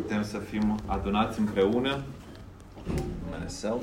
putem 0.00 0.24
să 0.24 0.38
fim 0.50 0.80
adunați 0.86 1.38
împreună 1.38 2.02
numele 3.24 3.48
Său. 3.48 3.82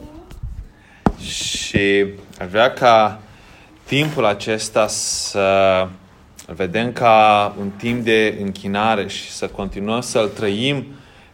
Și 1.20 2.06
aș 2.40 2.48
vrea 2.50 2.72
ca 2.72 3.22
timpul 3.86 4.26
acesta 4.26 4.88
să 4.88 5.88
vedem 6.46 6.92
ca 6.92 7.56
un 7.60 7.70
timp 7.70 8.04
de 8.04 8.38
închinare 8.42 9.08
și 9.08 9.32
să 9.32 9.48
continuăm 9.48 10.02
să-l 10.02 10.28
trăim 10.28 10.86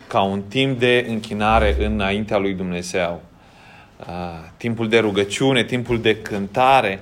ca 0.07 0.21
un 0.21 0.41
timp 0.41 0.79
de 0.79 1.05
închinare 1.09 1.85
înaintea 1.85 2.37
lui 2.37 2.53
Dumnezeu. 2.53 3.21
Uh, 3.99 4.05
timpul 4.57 4.89
de 4.89 4.99
rugăciune, 4.99 5.63
timpul 5.63 6.01
de 6.01 6.15
cântare, 6.15 6.99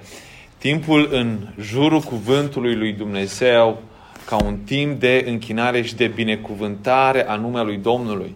timpul 0.58 1.10
în 1.12 1.38
jurul 1.60 2.02
cuvântului 2.02 2.76
lui 2.76 2.94
Dumnezeu 2.94 3.82
ca 4.26 4.44
un 4.44 4.58
timp 4.58 5.00
de 5.00 5.24
închinare 5.28 5.82
și 5.82 5.96
de 5.96 6.08
binecuvântare 6.08 7.28
a 7.28 7.36
numelui 7.36 7.78
Domnului. 7.78 8.36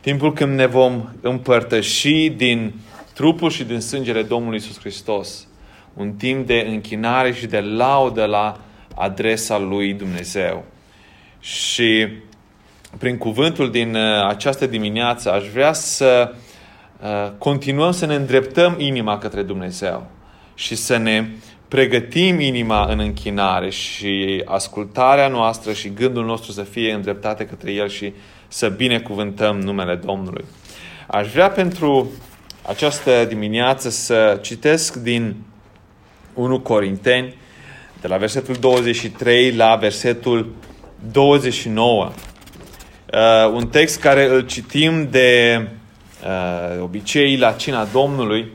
Timpul 0.00 0.32
când 0.32 0.54
ne 0.54 0.66
vom 0.66 1.08
împărtăși 1.20 2.28
din 2.28 2.74
trupul 3.14 3.50
și 3.50 3.64
din 3.64 3.80
sângele 3.80 4.22
Domnului 4.22 4.58
Isus 4.58 4.78
Hristos. 4.78 5.46
Un 5.94 6.12
timp 6.12 6.46
de 6.46 6.66
închinare 6.68 7.32
și 7.32 7.46
de 7.46 7.60
laudă 7.60 8.24
la 8.24 8.60
adresa 8.94 9.58
lui 9.58 9.92
Dumnezeu. 9.92 10.64
Și 11.40 12.08
prin 12.98 13.18
cuvântul 13.18 13.70
din 13.70 13.94
uh, 13.94 14.26
această 14.28 14.66
dimineață 14.66 15.32
aș 15.32 15.48
vrea 15.48 15.72
să 15.72 16.34
uh, 17.02 17.32
continuăm 17.38 17.90
să 17.90 18.06
ne 18.06 18.14
îndreptăm 18.14 18.74
inima 18.78 19.18
către 19.18 19.42
Dumnezeu 19.42 20.10
și 20.54 20.74
să 20.74 20.96
ne 20.96 21.26
pregătim 21.72 22.40
inima 22.40 22.84
în 22.84 22.98
închinare 22.98 23.70
și 23.70 24.42
ascultarea 24.44 25.28
noastră 25.28 25.72
și 25.72 25.92
gândul 25.92 26.24
nostru 26.24 26.52
să 26.52 26.62
fie 26.62 26.92
îndreptate 26.92 27.46
către 27.46 27.72
El 27.72 27.88
și 27.88 28.12
să 28.48 28.68
binecuvântăm 28.68 29.60
numele 29.60 29.94
Domnului. 29.94 30.44
Aș 31.06 31.30
vrea 31.30 31.50
pentru 31.50 32.10
această 32.66 33.24
dimineață 33.28 33.90
să 33.90 34.38
citesc 34.42 34.96
din 34.96 35.34
1 36.34 36.60
Corinteni, 36.60 37.36
de 38.00 38.08
la 38.08 38.16
versetul 38.16 38.54
23 38.54 39.52
la 39.52 39.76
versetul 39.76 40.54
29. 41.12 42.12
Uh, 43.12 43.52
un 43.52 43.68
text 43.68 44.00
care 44.00 44.28
îl 44.28 44.40
citim 44.40 45.08
de 45.10 45.60
uh, 46.24 46.82
obicei 46.82 47.36
la 47.36 47.52
cina 47.52 47.84
Domnului 47.92 48.50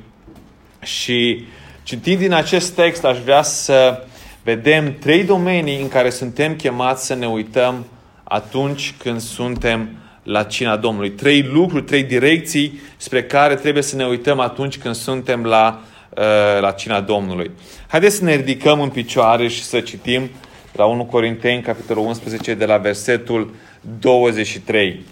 și 0.84 1.46
citind 1.88 2.20
din 2.20 2.34
acest 2.34 2.74
text 2.74 3.04
aș 3.04 3.18
vrea 3.20 3.42
să 3.42 4.04
vedem 4.44 4.98
trei 5.00 5.24
domenii 5.24 5.82
în 5.82 5.88
care 5.88 6.10
suntem 6.10 6.56
chemați 6.56 7.06
să 7.06 7.16
ne 7.16 7.28
uităm 7.28 7.86
atunci 8.24 8.96
când 8.98 9.20
suntem 9.20 9.90
la 10.24 10.44
cina 10.44 10.76
Domnului. 10.76 11.12
Trei 11.12 11.42
lucruri, 11.42 11.84
trei 11.84 12.04
direcții 12.04 12.82
spre 12.98 13.24
care 13.24 13.56
trebuie 13.56 13.84
să 13.84 13.96
ne 13.96 14.06
uităm 14.06 14.40
atunci 14.40 14.78
când 14.78 14.96
suntem 14.96 15.44
la, 15.44 15.82
uh, 16.10 16.62
la 16.62 16.72
cina 16.72 17.02
Domnului. 17.02 17.52
Haideți 17.88 18.16
să 18.16 18.24
ne 18.24 18.36
ridicăm 18.36 18.82
în 18.82 18.90
picioare 18.90 19.48
și 19.48 19.64
să 19.64 19.80
citim 19.80 20.30
la 20.72 20.86
1 20.86 21.06
Corinteni, 21.06 21.62
capitolul 21.62 22.06
11, 22.06 22.54
de 22.54 22.66
la 22.66 22.78
versetul 22.78 23.54
23. 24.00 25.06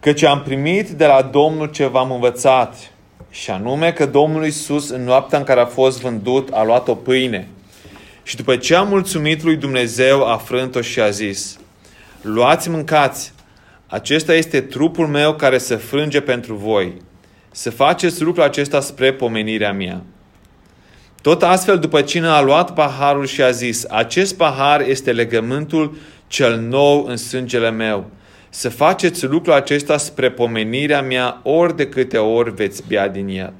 Căci 0.00 0.22
am 0.22 0.42
primit 0.42 0.88
de 0.88 1.06
la 1.06 1.22
Domnul 1.22 1.66
ce 1.66 1.86
v-am 1.86 2.12
învățat, 2.12 2.92
și 3.30 3.50
anume 3.50 3.92
că 3.92 4.06
Domnul 4.06 4.44
Iisus, 4.44 4.88
în 4.88 5.04
noaptea 5.04 5.38
în 5.38 5.44
care 5.44 5.60
a 5.60 5.66
fost 5.66 6.00
vândut, 6.00 6.48
a 6.52 6.64
luat 6.64 6.88
o 6.88 6.94
pâine. 6.94 7.48
Și 8.22 8.36
după 8.36 8.56
ce 8.56 8.74
a 8.74 8.82
mulțumit 8.82 9.42
lui 9.42 9.56
Dumnezeu, 9.56 10.26
a 10.26 10.36
frânt-o 10.36 10.80
și 10.80 11.00
a 11.00 11.10
zis, 11.10 11.58
Luați, 12.22 12.70
mâncați, 12.70 13.32
acesta 13.86 14.34
este 14.34 14.60
trupul 14.60 15.06
meu 15.06 15.34
care 15.34 15.58
se 15.58 15.76
frânge 15.76 16.20
pentru 16.20 16.54
voi. 16.54 16.92
Să 17.50 17.70
faceți 17.70 18.22
lucrul 18.22 18.44
acesta 18.44 18.80
spre 18.80 19.12
pomenirea 19.12 19.72
mea. 19.72 20.02
Tot 21.22 21.42
astfel, 21.42 21.78
după 21.78 22.02
cine 22.02 22.26
a 22.26 22.40
luat 22.40 22.74
paharul 22.74 23.26
și 23.26 23.42
a 23.42 23.50
zis, 23.50 23.84
acest 23.88 24.36
pahar 24.36 24.80
este 24.80 25.12
legământul 25.12 25.96
cel 26.26 26.60
nou 26.60 27.04
în 27.04 27.16
sângele 27.16 27.70
meu. 27.70 28.10
Să 28.58 28.68
faceți 28.68 29.26
lucrul 29.26 29.52
acesta 29.52 29.96
spre 29.96 30.30
pomenirea 30.30 31.02
mea 31.02 31.40
ori 31.42 31.76
de 31.76 31.86
câte 31.86 32.18
ori 32.18 32.54
veți 32.54 32.82
bea 32.88 33.08
din 33.08 33.28
el. 33.28 33.52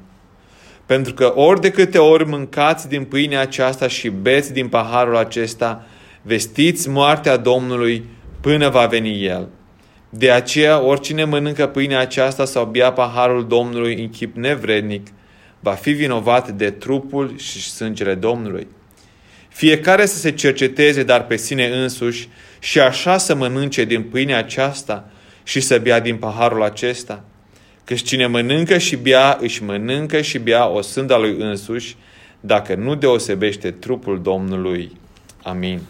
Pentru 0.86 1.14
că 1.14 1.32
ori 1.36 1.60
de 1.60 1.70
câte 1.70 1.98
ori 1.98 2.26
mâncați 2.26 2.88
din 2.88 3.04
pâinea 3.04 3.40
aceasta 3.40 3.88
și 3.88 4.08
beți 4.08 4.52
din 4.52 4.68
paharul 4.68 5.16
acesta, 5.16 5.86
vestiți 6.22 6.88
moartea 6.88 7.36
Domnului 7.36 8.04
până 8.40 8.68
va 8.68 8.86
veni 8.86 9.24
El. 9.24 9.48
De 10.10 10.30
aceea, 10.30 10.80
oricine 10.80 11.24
mănâncă 11.24 11.66
pâinea 11.66 12.00
aceasta 12.00 12.44
sau 12.44 12.64
bea 12.64 12.92
paharul 12.92 13.46
Domnului 13.46 13.94
în 14.00 14.08
chip 14.08 14.36
nevrednic, 14.36 15.06
va 15.60 15.72
fi 15.72 15.90
vinovat 15.90 16.50
de 16.50 16.70
trupul 16.70 17.34
și 17.36 17.70
sângele 17.70 18.14
Domnului. 18.14 18.66
Fiecare 19.48 20.06
să 20.06 20.16
se 20.16 20.30
cerceteze, 20.30 21.02
dar 21.02 21.26
pe 21.26 21.36
sine 21.36 21.66
însuși, 21.66 22.28
și 22.58 22.80
așa 22.80 23.18
să 23.18 23.34
mănânce 23.34 23.84
din 23.84 24.02
pâinea 24.02 24.38
aceasta 24.38 25.10
și 25.42 25.60
să 25.60 25.78
bea 25.78 26.00
din 26.00 26.16
paharul 26.16 26.62
acesta. 26.62 27.24
Căci 27.84 28.02
cine 28.02 28.26
mănâncă 28.26 28.78
și 28.78 28.96
bea, 28.96 29.38
își 29.40 29.62
mănâncă 29.62 30.20
și 30.20 30.38
bea 30.38 30.68
o 30.68 30.80
sânda 30.80 31.16
lui 31.16 31.36
însuși, 31.38 31.96
dacă 32.40 32.74
nu 32.74 32.94
deosebește 32.94 33.70
trupul 33.70 34.22
Domnului. 34.22 34.92
Amin. 35.42 35.80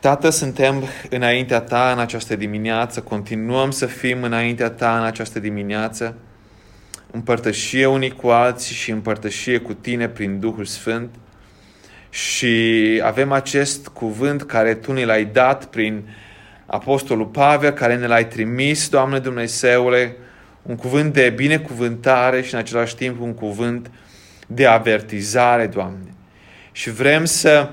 Tată, 0.00 0.30
suntem 0.30 0.84
înaintea 1.10 1.60
Ta 1.60 1.90
în 1.92 1.98
această 1.98 2.36
dimineață, 2.36 3.00
continuăm 3.00 3.70
să 3.70 3.86
fim 3.86 4.22
înaintea 4.22 4.70
Ta 4.70 4.98
în 4.98 5.04
această 5.04 5.38
dimineață, 5.38 6.16
împărtășie 7.10 7.86
unii 7.86 8.10
cu 8.10 8.28
alții 8.28 8.74
și 8.74 8.90
împărtășie 8.90 9.58
cu 9.58 9.72
Tine 9.72 10.08
prin 10.08 10.40
Duhul 10.40 10.64
Sfânt 10.64 11.14
și 12.12 13.00
avem 13.04 13.32
acest 13.32 13.88
cuvânt 13.88 14.42
care 14.42 14.74
Tu 14.74 14.92
ne 14.92 15.04
l-ai 15.04 15.24
dat 15.24 15.64
prin 15.64 16.02
Apostolul 16.66 17.26
Pavel, 17.26 17.70
care 17.70 17.96
ne 17.96 18.06
l-ai 18.06 18.26
trimis, 18.26 18.88
Doamne 18.88 19.18
Dumnezeule, 19.18 20.16
un 20.62 20.76
cuvânt 20.76 21.12
de 21.12 21.32
binecuvântare 21.36 22.42
și 22.42 22.54
în 22.54 22.60
același 22.60 22.96
timp 22.96 23.20
un 23.20 23.34
cuvânt 23.34 23.90
de 24.46 24.66
avertizare, 24.66 25.66
Doamne. 25.66 26.14
Și 26.72 26.90
vrem 26.90 27.24
să 27.24 27.70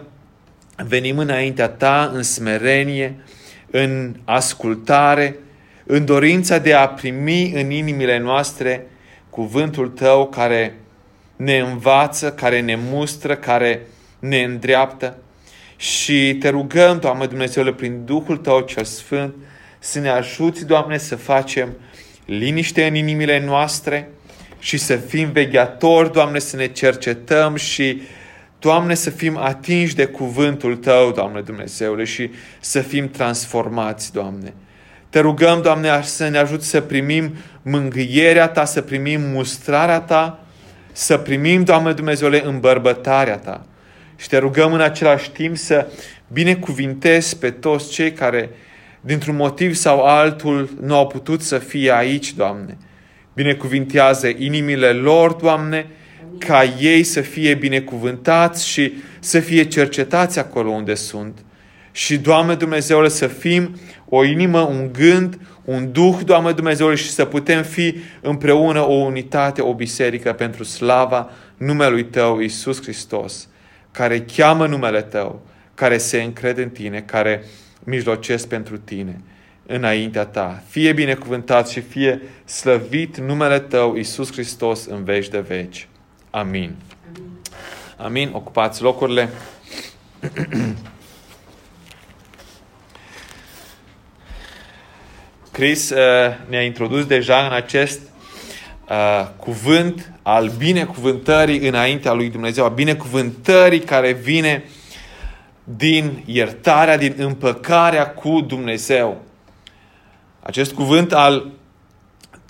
venim 0.88 1.17
înaintea 1.17 1.67
Ta 1.67 2.11
în 2.13 2.23
smerenie, 2.23 3.16
în 3.71 4.16
ascultare, 4.25 5.35
în 5.85 6.06
dorința 6.06 6.57
de 6.57 6.73
a 6.73 6.88
primi 6.88 7.51
în 7.53 7.69
inimile 7.69 8.17
noastre 8.17 8.88
cuvântul 9.29 9.88
Tău 9.88 10.27
care 10.27 10.75
ne 11.35 11.59
învață, 11.59 12.31
care 12.31 12.61
ne 12.61 12.75
mustră, 12.75 13.35
care 13.35 13.81
ne 14.19 14.44
îndreaptă. 14.44 15.18
Și 15.75 16.35
te 16.40 16.50
rugăm, 16.50 17.00
Doamne 17.00 17.25
Dumnezeule, 17.25 17.74
prin 17.74 18.06
Duhul 18.06 18.38
Tău 18.38 18.59
cel 18.59 18.84
Sfânt, 18.84 19.34
să 19.80 20.00
ne 20.00 20.09
ajuți, 20.09 20.66
Doamne, 20.66 20.97
să 20.97 21.16
facem 21.16 21.74
liniște 22.25 22.88
în 22.88 22.96
inimile 22.96 23.46
noastre 23.46 24.09
și 24.59 24.78
să 24.78 24.96
fim 24.96 25.31
vegheatori, 25.31 26.12
Doamne, 26.12 26.40
să 26.40 26.56
ne 26.56 26.68
cercetăm 26.68 27.56
și 27.56 28.02
Doamne, 28.59 28.94
să 28.94 29.09
fim 29.09 29.38
atinși 29.38 29.96
de 29.96 30.06
cuvântul 30.06 30.75
Tău, 30.75 31.12
Doamne 31.12 31.41
Dumnezeule, 31.41 32.03
și 32.03 32.31
să 32.59 32.81
fim 32.81 33.09
transformați, 33.09 34.13
Doamne. 34.13 34.53
Te 35.09 35.19
rugăm, 35.19 35.62
Doamne, 35.62 36.01
să 36.01 36.28
ne 36.28 36.38
ajut 36.38 36.63
să 36.63 36.81
primim 36.81 37.36
mângâierea 37.62 38.47
Ta, 38.47 38.66
să 38.66 38.81
primim 38.81 39.22
mustrarea 39.22 40.00
Ta, 40.00 40.44
să 40.91 41.18
primim, 41.18 41.63
Doamne 41.63 41.94
Dumnezeule, 41.94 42.46
îmbărbătarea 42.46 43.38
Ta. 43.38 43.66
Și 44.19 44.28
te 44.28 44.38
rugăm 44.38 44.74
în 44.74 44.81
același 44.81 45.31
timp 45.31 45.57
să 45.57 45.88
binecuvintezi 46.28 47.38
pe 47.38 47.50
toți 47.50 47.91
cei 47.91 48.12
care, 48.12 48.50
dintr-un 49.01 49.36
motiv 49.36 49.75
sau 49.75 50.04
altul, 50.04 50.69
nu 50.81 50.95
au 50.95 51.07
putut 51.07 51.42
să 51.42 51.57
fie 51.57 51.95
aici, 51.95 52.33
Doamne. 52.33 52.77
Binecuvintează 53.33 54.27
inimile 54.27 54.92
lor, 54.92 55.31
Doamne, 55.31 55.88
ca 56.38 56.63
ei 56.80 57.04
să 57.04 57.21
fie 57.21 57.54
binecuvântați 57.54 58.68
și 58.68 58.94
să 59.19 59.39
fie 59.39 59.63
cercetați 59.63 60.39
acolo 60.39 60.69
unde 60.69 60.94
sunt. 60.94 61.38
Și, 61.92 62.18
Doamne 62.18 62.56
Dumnezeule, 62.56 63.07
să 63.07 63.27
fim 63.27 63.80
o 64.10 64.24
inimă, 64.24 64.60
un 64.60 64.89
gând, 64.94 65.39
un 65.65 65.92
duh, 65.92 66.18
Doamne 66.25 66.51
Dumnezeule, 66.51 66.95
și 66.95 67.10
să 67.10 67.25
putem 67.25 67.63
fi 67.63 67.95
împreună 68.22 68.88
o 68.88 68.94
unitate, 68.94 69.62
o 69.62 69.74
biserică 69.74 70.33
pentru 70.33 70.63
slava 70.63 71.30
numelui 71.57 72.06
Tău, 72.06 72.39
Iisus 72.39 72.81
Hristos, 72.81 73.49
care 74.00 74.22
cheamă 74.22 74.68
numele 74.68 75.01
tău, 75.01 75.42
care 75.74 75.98
se 75.98 76.22
încrede 76.22 76.62
în 76.62 76.69
tine, 76.69 77.01
care 77.01 77.44
mijlocesc 77.84 78.48
pentru 78.48 78.78
tine 78.78 79.22
înaintea 79.66 80.25
ta. 80.25 80.63
Fie 80.68 80.94
binecuvântat 80.94 81.69
și 81.69 81.81
fie 81.81 82.22
slăvit 82.46 83.18
numele 83.18 83.60
tău, 83.60 83.96
Isus 83.96 84.31
Hristos, 84.31 84.86
în 84.86 85.04
veci 85.04 85.28
de 85.28 85.40
veci. 85.40 85.88
Amin. 86.30 86.75
Amin. 87.98 88.30
Ocupați 88.34 88.81
locurile. 88.81 89.30
Chris 95.51 95.90
eh, 95.90 96.38
ne-a 96.50 96.63
introdus 96.63 97.06
deja 97.06 97.46
în 97.46 97.54
acest 97.54 98.01
uh, 98.89 99.27
cuvânt 99.38 100.12
al 100.21 100.50
binecuvântării 100.57 101.68
înaintea 101.68 102.13
lui 102.13 102.30
Dumnezeu, 102.30 102.65
a 102.65 102.69
binecuvântării 102.69 103.80
care 103.80 104.12
vine 104.12 104.63
din 105.63 106.24
iertarea, 106.25 106.97
din 106.97 107.13
împăcarea 107.18 108.09
cu 108.09 108.41
Dumnezeu. 108.41 109.21
Acest 110.39 110.74
cuvânt 110.74 111.13
al 111.13 111.51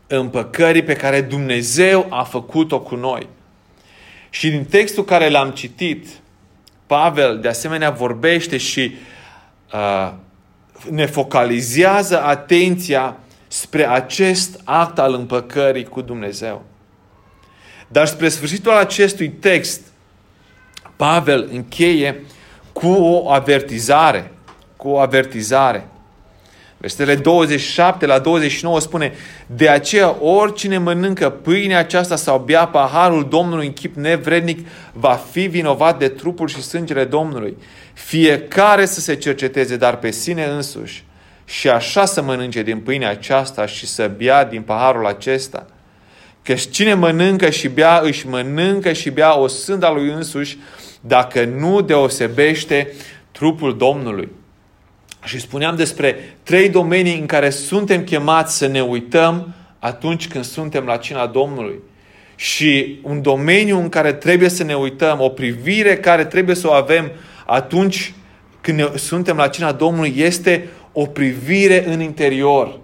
împăcării 0.08 0.84
pe 0.84 0.96
care 0.96 1.22
Dumnezeu 1.22 2.08
a 2.10 2.24
făcut-o 2.24 2.80
cu 2.80 2.96
noi. 2.96 3.28
Și 4.30 4.50
din 4.50 4.66
textul 4.66 5.04
care 5.04 5.30
l-am 5.30 5.50
citit, 5.50 6.08
Pavel 6.86 7.40
de 7.40 7.48
asemenea 7.48 7.90
vorbește 7.90 8.58
și 8.58 8.96
uh, 9.74 10.14
ne 10.90 11.06
focalizează 11.06 12.24
atenția 12.24 13.18
spre 13.52 13.90
acest 13.90 14.60
act 14.64 15.00
al 15.00 15.14
împăcării 15.14 15.84
cu 15.84 16.02
Dumnezeu. 16.02 16.66
Dar 17.88 18.08
spre 18.08 18.30
sfârșitul 18.30 18.72
acestui 18.72 19.30
text, 19.30 19.82
Pavel 20.96 21.50
încheie 21.52 22.24
cu 22.74 22.88
o 22.88 23.32
avertizare. 23.32 24.32
Cu 24.76 24.88
o 24.88 25.00
avertizare. 25.00 25.88
Versetele 26.78 27.16
27 27.16 28.06
la 28.06 28.20
29 28.20 28.80
spune 28.80 29.14
De 29.46 29.70
aceea 29.70 30.24
oricine 30.24 30.78
mănâncă 30.78 31.30
pâinea 31.30 31.80
aceasta 31.80 32.16
sau 32.16 32.40
bea 32.40 32.68
paharul 32.68 33.28
Domnului 33.28 33.66
în 33.66 33.74
chip 33.74 33.96
nevrednic 33.96 34.68
va 34.94 35.14
fi 35.32 35.48
vinovat 35.48 36.00
de 36.00 36.08
trupul 36.08 36.48
și 36.48 36.62
sângele 36.62 37.06
Domnului. 37.06 37.58
Fiecare 37.94 38.86
să 38.86 39.00
se 39.00 39.16
cerceteze, 39.16 39.78
dar 39.78 39.98
pe 39.98 40.12
sine 40.12 40.46
însuși 40.46 41.04
și 41.50 41.70
așa 41.70 42.06
să 42.06 42.22
mănânce 42.22 42.62
din 42.62 42.80
pâinea 42.80 43.10
aceasta 43.10 43.66
și 43.66 43.88
să 43.88 44.12
bea 44.18 44.46
din 44.46 44.62
paharul 44.62 45.06
acesta. 45.06 45.66
Că 46.44 46.54
cine 46.54 46.94
mănâncă 46.94 47.50
și 47.50 47.68
bea, 47.68 48.00
își 48.04 48.28
mănâncă 48.28 48.94
și 48.94 49.10
bea 49.10 49.40
o 49.40 49.48
sânda 49.48 49.92
lui 49.92 50.10
însuși, 50.10 50.58
dacă 51.02 51.46
nu 51.46 51.82
deosebește 51.82 52.94
trupul 53.32 53.78
Domnului. 53.78 54.30
Și 55.24 55.40
spuneam 55.40 55.76
despre 55.76 56.38
trei 56.44 56.70
domenii 56.70 57.20
în 57.20 57.26
care 57.26 57.50
suntem 57.50 58.04
chemați 58.04 58.58
să 58.58 58.68
ne 58.68 58.82
uităm 58.82 59.54
atunci 59.80 60.28
când 60.28 60.44
suntem 60.44 60.86
la 60.86 60.98
cina 60.98 61.28
Domnului. 61.28 61.80
Și 62.36 63.00
un 63.04 63.22
domeniu 63.22 63.80
în 63.80 63.90
care 63.90 64.14
trebuie 64.14 64.50
să 64.50 64.64
ne 64.64 64.76
uităm, 64.76 65.22
o 65.22 65.30
privire 65.30 65.98
care 65.98 66.26
trebuie 66.26 66.56
să 66.56 66.68
o 66.68 66.72
avem 66.72 67.12
atunci 67.46 68.14
când 68.62 68.78
ne, 68.78 68.98
suntem 68.98 69.38
la 69.38 69.48
cina 69.48 69.72
Domnului, 69.72 70.14
este 70.18 70.68
o 71.02 71.06
privire 71.06 71.88
în 71.88 72.02
interior. 72.02 72.80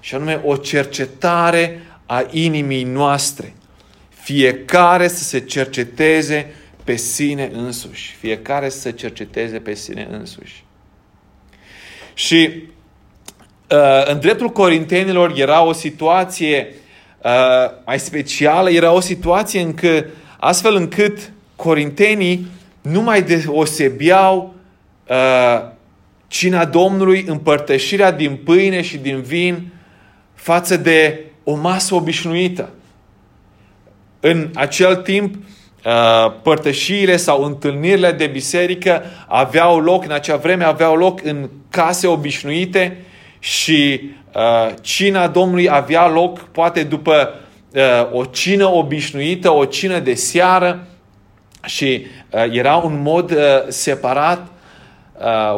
Și 0.00 0.14
anume 0.14 0.40
o 0.44 0.56
cercetare 0.56 1.82
a 2.06 2.24
inimii 2.30 2.84
noastre. 2.84 3.54
Fiecare 4.08 5.08
să 5.08 5.24
se 5.24 5.40
cerceteze 5.40 6.54
pe 6.84 6.96
sine 6.96 7.50
însuși. 7.52 8.16
Fiecare 8.18 8.68
să 8.68 8.78
se 8.78 8.90
cerceteze 8.90 9.58
pe 9.58 9.74
sine 9.74 10.08
însuși. 10.10 10.64
Și 12.14 12.62
uh, 13.70 14.10
în 14.10 14.20
dreptul 14.20 14.48
corintenilor 14.48 15.32
era 15.36 15.62
o 15.62 15.72
situație 15.72 16.74
uh, 17.22 17.30
mai 17.84 17.98
specială, 17.98 18.70
era 18.70 18.92
o 18.92 19.00
situație 19.00 19.60
încă, 19.60 20.06
astfel 20.38 20.74
încât 20.74 21.32
corintenii 21.56 22.46
nu 22.82 23.02
mai 23.02 23.22
deosebeau 23.22 24.54
uh, 25.08 25.74
cina 26.28 26.64
Domnului, 26.64 27.24
împărtășirea 27.28 28.10
din 28.10 28.36
pâine 28.36 28.82
și 28.82 28.96
din 28.96 29.20
vin 29.20 29.72
față 30.34 30.76
de 30.76 31.20
o 31.44 31.54
masă 31.54 31.94
obișnuită. 31.94 32.70
În 34.20 34.50
acel 34.54 34.96
timp, 34.96 35.34
uh, 35.34 36.32
părtășiile 36.42 37.16
sau 37.16 37.42
întâlnirile 37.42 38.12
de 38.12 38.26
biserică 38.26 39.02
aveau 39.26 39.80
loc, 39.80 40.04
în 40.04 40.10
acea 40.10 40.36
vreme 40.36 40.64
aveau 40.64 40.96
loc 40.96 41.24
în 41.24 41.50
case 41.70 42.06
obișnuite 42.06 42.96
și 43.38 44.00
uh, 44.34 44.74
cina 44.80 45.28
Domnului 45.28 45.70
avea 45.70 46.08
loc 46.08 46.38
poate 46.38 46.82
după 46.82 47.40
uh, 47.74 48.12
o 48.12 48.24
cină 48.24 48.66
obișnuită, 48.72 49.50
o 49.50 49.64
cină 49.64 49.98
de 49.98 50.14
seară 50.14 50.86
și 51.64 52.06
era 52.50 52.76
un 52.76 53.02
mod 53.02 53.38
separat. 53.68 54.46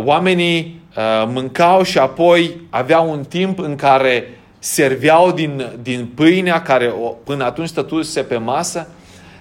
Oamenii 0.05 0.83
mâncau 1.27 1.83
și 1.83 1.99
apoi 1.99 2.61
aveau 2.71 3.11
un 3.11 3.25
timp 3.25 3.59
în 3.59 3.77
care 3.77 4.39
serveau 4.59 5.33
din, 5.33 5.67
din 5.83 6.11
pâinea 6.15 6.63
care 6.63 6.93
până 7.25 7.45
atunci 7.45 7.69
stătuse 7.69 8.23
pe 8.23 8.37
masă, 8.37 8.89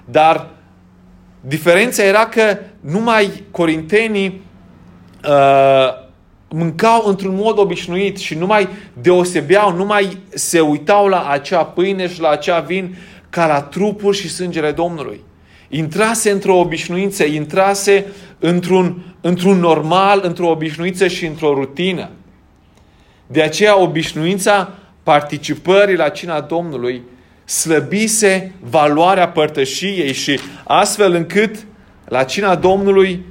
dar 0.05 0.47
diferența 1.41 2.03
era 2.03 2.25
că 2.25 2.57
numai 2.79 3.43
corintenii 3.51 4.41
uh, 5.27 6.05
mâncau 6.49 7.07
într-un 7.07 7.35
mod 7.35 7.57
obișnuit 7.57 8.17
și 8.17 8.35
nu 8.35 8.45
mai 8.45 8.67
deosebeau, 9.01 9.75
nu 9.75 9.85
mai 9.85 10.17
se 10.29 10.59
uitau 10.59 11.07
la 11.07 11.29
acea 11.29 11.63
pâine 11.63 12.07
și 12.07 12.21
la 12.21 12.29
acea 12.29 12.59
vin 12.59 12.97
ca 13.29 13.47
la 13.47 13.61
trupul 13.61 14.13
și 14.13 14.29
sângele 14.29 14.71
Domnului. 14.71 15.23
Intrase 15.69 16.31
într-o 16.31 16.59
obișnuință, 16.59 17.23
intrase 17.23 18.05
într-un, 18.39 19.15
într-un 19.21 19.59
normal, 19.59 20.21
într-o 20.23 20.49
obișnuință 20.49 21.07
și 21.07 21.25
într-o 21.25 21.53
rutină. 21.53 22.09
De 23.27 23.41
aceea 23.41 23.79
obișnuința 23.79 24.73
participării 25.03 25.95
la 25.95 26.09
cina 26.09 26.41
Domnului 26.41 27.01
slăbise 27.45 28.53
valoarea 28.59 29.29
părtășiei 29.29 30.13
și 30.13 30.39
astfel 30.63 31.13
încât 31.13 31.65
la 32.05 32.23
cina 32.23 32.55
Domnului 32.55 33.25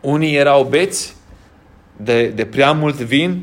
unii 0.00 0.34
erau 0.34 0.64
beți 0.64 1.14
de, 1.96 2.26
de 2.26 2.44
prea 2.44 2.72
mult 2.72 2.94
vin, 2.94 3.40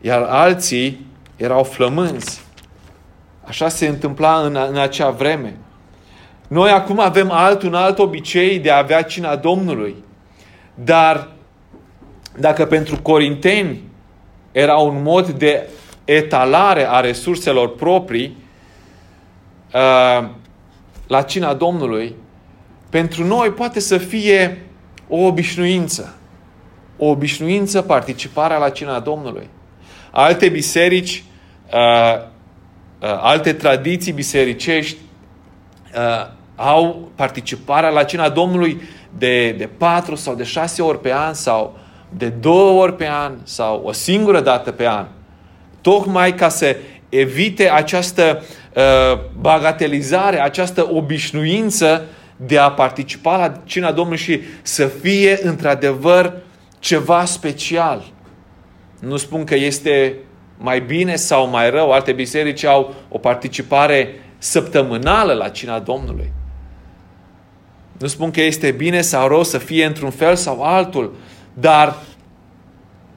iar 0.00 0.22
alții 0.22 1.06
erau 1.36 1.64
flămânzi. 1.64 2.40
Așa 3.44 3.68
se 3.68 3.86
întâmpla 3.86 4.40
în, 4.40 4.58
în 4.70 4.78
acea 4.78 5.10
vreme. 5.10 5.56
Noi 6.48 6.70
acum 6.70 6.98
avem 7.00 7.30
alt, 7.30 7.62
un 7.62 7.74
alt 7.74 7.98
obicei 7.98 8.58
de 8.58 8.70
a 8.70 8.78
avea 8.78 9.02
cina 9.02 9.36
Domnului. 9.36 9.94
Dar 10.74 11.28
dacă 12.38 12.66
pentru 12.66 13.02
corinteni 13.02 13.80
era 14.52 14.76
un 14.76 15.02
mod 15.02 15.28
de 15.28 15.68
etalare 16.04 16.88
a 16.88 17.00
resurselor 17.00 17.74
proprii 17.74 18.36
uh, 19.74 20.28
la 21.06 21.22
cina 21.22 21.54
Domnului, 21.54 22.14
pentru 22.90 23.24
noi 23.24 23.50
poate 23.50 23.80
să 23.80 23.98
fie 23.98 24.66
o 25.08 25.16
obișnuință. 25.16 26.14
O 26.96 27.06
obișnuință 27.06 27.82
participarea 27.82 28.58
la 28.58 28.70
cina 28.70 29.00
Domnului. 29.00 29.48
Alte 30.10 30.48
biserici, 30.48 31.24
uh, 31.72 32.16
uh, 32.18 33.18
alte 33.20 33.52
tradiții 33.52 34.12
bisericești 34.12 34.96
au 36.56 37.08
participarea 37.14 37.88
la 37.88 38.02
cina 38.02 38.28
Domnului 38.28 38.80
de, 39.18 39.50
de 39.50 39.68
patru 39.76 40.14
sau 40.14 40.34
de 40.34 40.44
șase 40.44 40.82
ori 40.82 41.00
pe 41.00 41.12
an 41.12 41.34
sau 41.34 41.78
de 42.16 42.28
două 42.28 42.82
ori 42.82 42.96
pe 42.96 43.08
an 43.08 43.32
sau 43.42 43.82
o 43.84 43.92
singură 43.92 44.40
dată 44.40 44.70
pe 44.70 44.88
an 44.88 45.06
tocmai 45.80 46.34
ca 46.34 46.48
să 46.48 46.76
evite 47.08 47.70
această 47.70 48.42
uh, 48.74 49.18
bagatelizare, 49.40 50.40
această 50.40 50.88
obișnuință 50.92 52.04
de 52.36 52.58
a 52.58 52.70
participa 52.70 53.36
la 53.36 53.60
cina 53.64 53.92
Domnului 53.92 54.18
și 54.18 54.40
să 54.62 54.86
fie 54.86 55.38
într-adevăr 55.42 56.32
ceva 56.78 57.24
special. 57.24 58.04
Nu 59.00 59.16
spun 59.16 59.44
că 59.44 59.54
este 59.54 60.14
mai 60.58 60.80
bine 60.80 61.16
sau 61.16 61.48
mai 61.48 61.70
rău. 61.70 61.90
Alte 61.90 62.12
biserici 62.12 62.64
au 62.64 62.94
o 63.08 63.18
participare 63.18 64.14
săptămânală 64.38 65.32
la 65.32 65.48
cina 65.48 65.78
Domnului. 65.78 66.32
Nu 67.98 68.06
spun 68.06 68.30
că 68.30 68.42
este 68.42 68.70
bine 68.70 69.00
sau 69.00 69.28
rău 69.28 69.44
să 69.44 69.58
fie 69.58 69.84
într-un 69.84 70.10
fel 70.10 70.36
sau 70.36 70.62
altul, 70.62 71.16
dar 71.54 71.96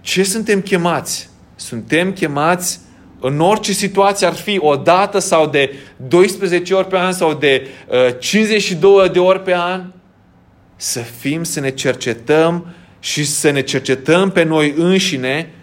ce 0.01 0.23
suntem 0.23 0.61
chemați? 0.61 1.29
Suntem 1.55 2.13
chemați 2.13 2.79
în 3.19 3.39
orice 3.39 3.71
situație 3.73 4.27
ar 4.27 4.33
fi 4.33 4.57
o 4.61 4.75
dată 4.75 5.19
sau 5.19 5.47
de 5.47 5.73
12 6.07 6.73
ori 6.73 6.87
pe 6.87 6.97
an 6.97 7.11
sau 7.11 7.33
de 7.33 7.67
uh, 7.87 8.19
52 8.19 9.09
de 9.09 9.19
ori 9.19 9.43
pe 9.43 9.55
an, 9.55 9.91
să 10.75 10.99
fim, 10.99 11.43
să 11.43 11.59
ne 11.59 11.69
cercetăm 11.69 12.73
și 12.99 13.25
să 13.25 13.49
ne 13.49 13.61
cercetăm 13.61 14.31
pe 14.31 14.43
noi 14.43 14.73
înșine 14.77 15.53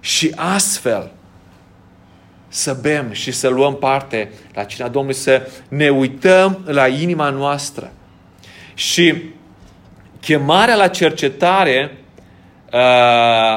și 0.00 0.32
astfel 0.36 1.12
să 2.48 2.76
bem 2.80 3.12
și 3.12 3.32
să 3.32 3.48
luăm 3.48 3.76
parte 3.76 4.32
la 4.54 4.64
cina 4.64 4.88
Domnului, 4.88 5.18
să 5.18 5.50
ne 5.68 5.88
uităm 5.88 6.62
la 6.64 6.86
inima 6.86 7.30
noastră. 7.30 7.92
Și 8.76 9.14
chemarea 10.20 10.74
la 10.74 10.88
cercetare 10.88 11.98
uh, 12.72 12.80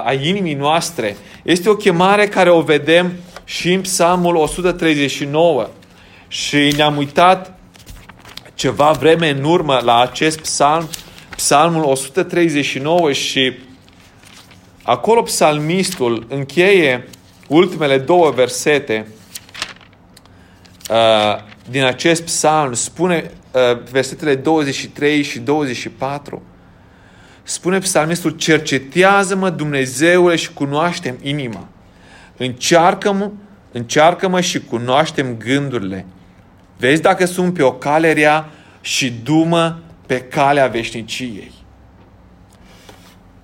a 0.05 0.13
inimii 0.21 0.53
noastre 0.53 1.17
este 1.43 1.69
o 1.69 1.75
chemare 1.75 2.27
care 2.27 2.49
o 2.49 2.61
vedem 2.61 3.13
și 3.43 3.73
în 3.73 3.81
Psalmul 3.81 4.35
139 4.35 5.69
și 6.27 6.73
ne-am 6.75 6.97
uitat 6.97 7.59
ceva 8.53 8.91
vreme 8.91 9.29
în 9.29 9.43
urmă 9.43 9.79
la 9.83 9.99
acest 9.99 10.39
psalm, 10.39 10.89
psalmul 11.35 11.83
139 11.83 13.11
și 13.11 13.53
acolo 14.83 15.21
psalmistul 15.21 16.25
încheie 16.29 17.07
ultimele 17.47 17.97
două 17.97 18.31
versete 18.31 19.07
uh, 20.89 21.48
din 21.69 21.83
acest 21.83 22.23
psalm, 22.23 22.73
spune 22.73 23.31
uh, 23.51 23.83
versetele 23.91 24.35
23 24.35 25.21
și 25.21 25.39
24, 25.39 26.41
spune 27.43 27.77
psalmistul, 27.77 28.31
cercetează-mă 28.31 29.49
Dumnezeule 29.49 30.35
și 30.35 30.53
cunoaștem 30.53 31.17
inima. 31.21 31.67
Încearcă-mă, 32.37 33.31
încearcă-mă 33.71 34.41
și 34.41 34.59
cunoaștem 34.59 35.37
gândurile. 35.37 36.05
Vezi 36.77 37.01
dacă 37.01 37.25
sunt 37.25 37.53
pe 37.53 37.63
o 37.63 37.71
cale 37.71 38.13
rea 38.13 38.49
și 38.81 39.13
dumă 39.23 39.79
pe 40.05 40.19
calea 40.19 40.67
veșniciei. 40.67 41.51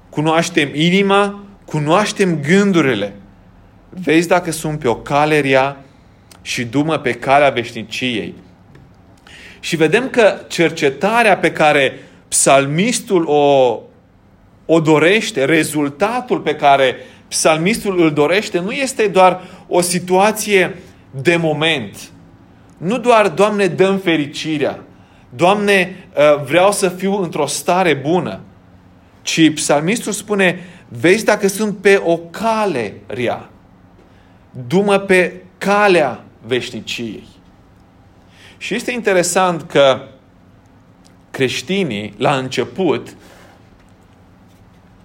Cunoaștem 0.09 0.69
inima, 0.73 1.43
cunoaștem 1.65 2.39
gândurile. 2.41 3.13
Vezi 3.89 4.27
dacă 4.27 4.51
sunt 4.51 4.79
pe 4.79 4.87
o 4.87 4.95
cale 4.95 5.39
rea 5.39 5.84
și 6.45 6.65
dumă 6.65 6.97
pe 6.97 7.13
calea 7.13 7.49
veșniciei. 7.49 8.33
Și 9.59 9.75
vedem 9.75 10.09
că 10.09 10.39
cercetarea 10.47 11.37
pe 11.37 11.51
care 11.51 11.99
psalmistul 12.27 13.25
o, 13.27 13.79
o 14.65 14.79
dorește, 14.79 15.45
rezultatul 15.45 16.39
pe 16.39 16.55
care 16.55 16.95
psalmistul 17.27 18.01
îl 18.01 18.13
dorește, 18.13 18.59
nu 18.59 18.71
este 18.71 19.07
doar 19.07 19.41
o 19.67 19.81
situație 19.81 20.75
de 21.11 21.35
moment. 21.35 21.97
Nu 22.77 22.97
doar, 22.97 23.27
Doamne, 23.27 23.67
dăm 23.67 23.97
fericirea. 23.97 24.79
Doamne, 25.29 26.07
uh, 26.17 26.43
vreau 26.43 26.71
să 26.71 26.89
fiu 26.89 27.21
într-o 27.21 27.45
stare 27.45 27.93
bună. 27.93 28.39
Ci 29.21 29.53
psalmistul 29.53 30.11
spune, 30.11 30.59
vezi 30.87 31.25
dacă 31.25 31.47
sunt 31.47 31.77
pe 31.77 32.01
o 32.03 32.17
cale 32.17 32.93
rea. 33.07 33.49
Dumă 34.67 34.97
pe 34.97 35.33
calea 35.57 36.24
veșniciei. 36.47 37.27
Și 38.57 38.75
este 38.75 38.91
interesant 38.91 39.61
că 39.61 40.01
creștinii, 41.31 42.13
la 42.17 42.37
început, 42.37 43.15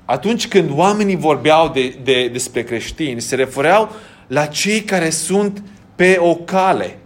atunci 0.05 0.49
când 0.49 0.71
oamenii 0.75 1.17
vorbeau 1.17 1.69
de, 1.69 1.97
de, 2.03 2.29
despre 2.29 2.63
creștini, 2.63 3.21
se 3.21 3.35
refereau 3.35 3.91
la 4.27 4.47
cei 4.47 4.81
care 4.81 5.11
sunt 5.11 5.63
pe 5.95 6.17
o 6.21 6.35
cale. 6.35 6.99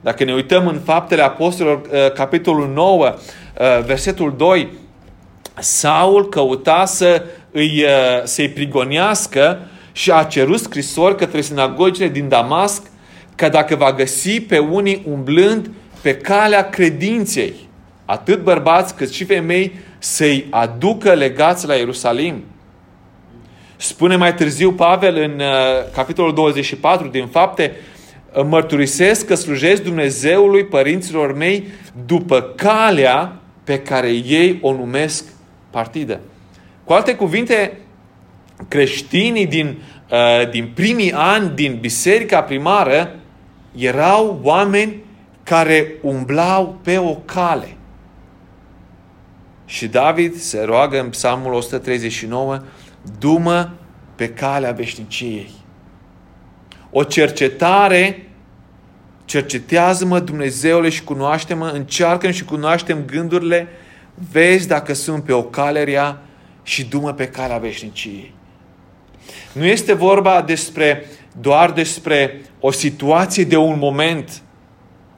Dacă 0.00 0.24
ne 0.24 0.34
uităm 0.34 0.66
în 0.66 0.80
Faptele 0.84 1.22
Apostolilor, 1.22 1.80
uh, 1.80 2.12
capitolul 2.12 2.68
9, 2.68 3.06
uh, 3.06 3.84
versetul 3.84 4.34
2, 4.36 4.68
Saul 5.58 6.28
căuta 6.28 6.84
să 6.84 7.24
îi, 7.50 7.82
uh, 7.82 8.22
să-i 8.24 8.48
prigonească 8.48 9.58
și 9.92 10.10
a 10.10 10.24
cerut 10.24 10.60
scrisori 10.60 11.16
către 11.16 11.40
sinagogile 11.40 12.08
din 12.08 12.28
Damasc 12.28 12.87
că 13.38 13.48
dacă 13.48 13.76
va 13.76 13.92
găsi 13.92 14.40
pe 14.40 14.58
unii 14.58 15.02
umblând 15.08 15.70
pe 16.02 16.16
calea 16.16 16.68
credinței, 16.68 17.54
atât 18.04 18.42
bărbați 18.42 18.94
cât 18.94 19.10
și 19.10 19.24
femei, 19.24 19.72
să-i 19.98 20.46
aducă 20.50 21.12
legați 21.12 21.66
la 21.66 21.74
Ierusalim. 21.74 22.44
Spune 23.76 24.16
mai 24.16 24.34
târziu 24.34 24.72
Pavel 24.72 25.16
în 25.16 25.40
uh, 25.40 25.46
capitolul 25.94 26.34
24 26.34 27.06
din 27.06 27.26
fapte, 27.26 27.72
mărturisesc 28.48 29.26
că 29.26 29.34
slujesc 29.34 29.82
Dumnezeului 29.82 30.64
părinților 30.64 31.36
mei 31.36 31.66
după 32.06 32.42
calea 32.56 33.40
pe 33.64 33.78
care 33.78 34.08
ei 34.10 34.58
o 34.60 34.72
numesc 34.72 35.24
partidă. 35.70 36.20
Cu 36.84 36.92
alte 36.92 37.14
cuvinte, 37.14 37.78
creștinii 38.68 39.46
din, 39.46 39.78
uh, 40.10 40.50
din 40.50 40.70
primii 40.74 41.12
ani 41.12 41.52
din 41.54 41.78
biserica 41.80 42.42
primară 42.42 43.17
erau 43.78 44.40
oameni 44.42 45.04
care 45.42 45.92
umblau 46.02 46.78
pe 46.82 46.98
o 46.98 47.14
cale. 47.14 47.76
Și 49.64 49.86
David 49.86 50.34
se 50.34 50.62
roagă 50.62 51.00
în 51.00 51.08
psalmul 51.08 51.52
139, 51.52 52.62
dumă 53.18 53.74
pe 54.14 54.28
calea 54.28 54.72
veșniciei. 54.72 55.50
O 56.90 57.02
cercetare, 57.02 58.28
cercetează-mă 59.24 60.20
Dumnezeule 60.20 60.88
și 60.88 61.04
cunoaște-mă, 61.04 61.66
încearcă 61.66 62.30
și 62.30 62.44
cunoaștem 62.44 63.04
gândurile, 63.04 63.68
vezi 64.30 64.68
dacă 64.68 64.92
sunt 64.92 65.24
pe 65.24 65.32
o 65.32 65.42
cale 65.42 65.84
rea 65.84 66.22
și 66.62 66.84
dumă 66.84 67.12
pe 67.12 67.28
calea 67.28 67.58
veșniciei. 67.58 68.34
Nu 69.52 69.64
este 69.64 69.92
vorba 69.92 70.42
despre 70.42 71.04
doar 71.40 71.70
despre 71.70 72.40
o 72.60 72.70
situație 72.70 73.44
de 73.44 73.56
un 73.56 73.78
moment, 73.78 74.42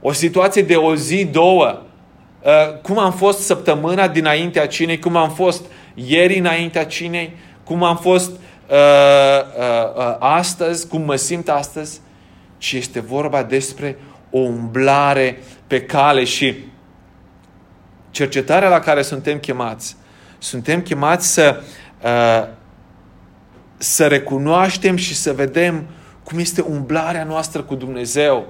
o 0.01 0.13
situație 0.13 0.63
de 0.63 0.77
o 0.77 0.95
zi, 0.95 1.25
două, 1.25 1.83
uh, 2.43 2.79
cum 2.83 2.99
am 2.99 3.13
fost 3.13 3.39
săptămâna 3.39 4.09
dinaintea 4.09 4.67
cinei, 4.67 4.99
cum 4.99 5.17
am 5.17 5.31
fost 5.31 5.65
ieri 5.95 6.39
înaintea 6.39 6.87
cinei, 6.87 7.37
cum 7.65 7.83
am 7.83 7.97
fost 7.97 8.31
uh, 8.31 8.77
uh, 9.59 9.97
uh, 9.97 10.17
astăzi, 10.19 10.89
cum 10.89 11.03
mă 11.03 11.17
simt 11.17 11.49
astăzi, 11.49 12.01
ci 12.59 12.73
este 12.73 13.01
vorba 13.01 13.43
despre 13.43 13.99
o 14.31 14.39
umblare 14.39 15.39
pe 15.67 15.83
cale 15.83 16.25
și 16.25 16.55
cercetarea 18.11 18.69
la 18.69 18.79
care 18.79 19.03
suntem 19.03 19.39
chemați. 19.39 19.97
Suntem 20.39 20.81
chemați 20.81 21.33
să, 21.33 21.63
uh, 22.03 22.49
să 23.77 24.07
recunoaștem 24.07 24.97
și 24.97 25.15
să 25.15 25.33
vedem 25.33 25.87
cum 26.31 26.39
este 26.39 26.61
umblarea 26.61 27.25
noastră 27.25 27.63
cu 27.63 27.75
Dumnezeu. 27.75 28.47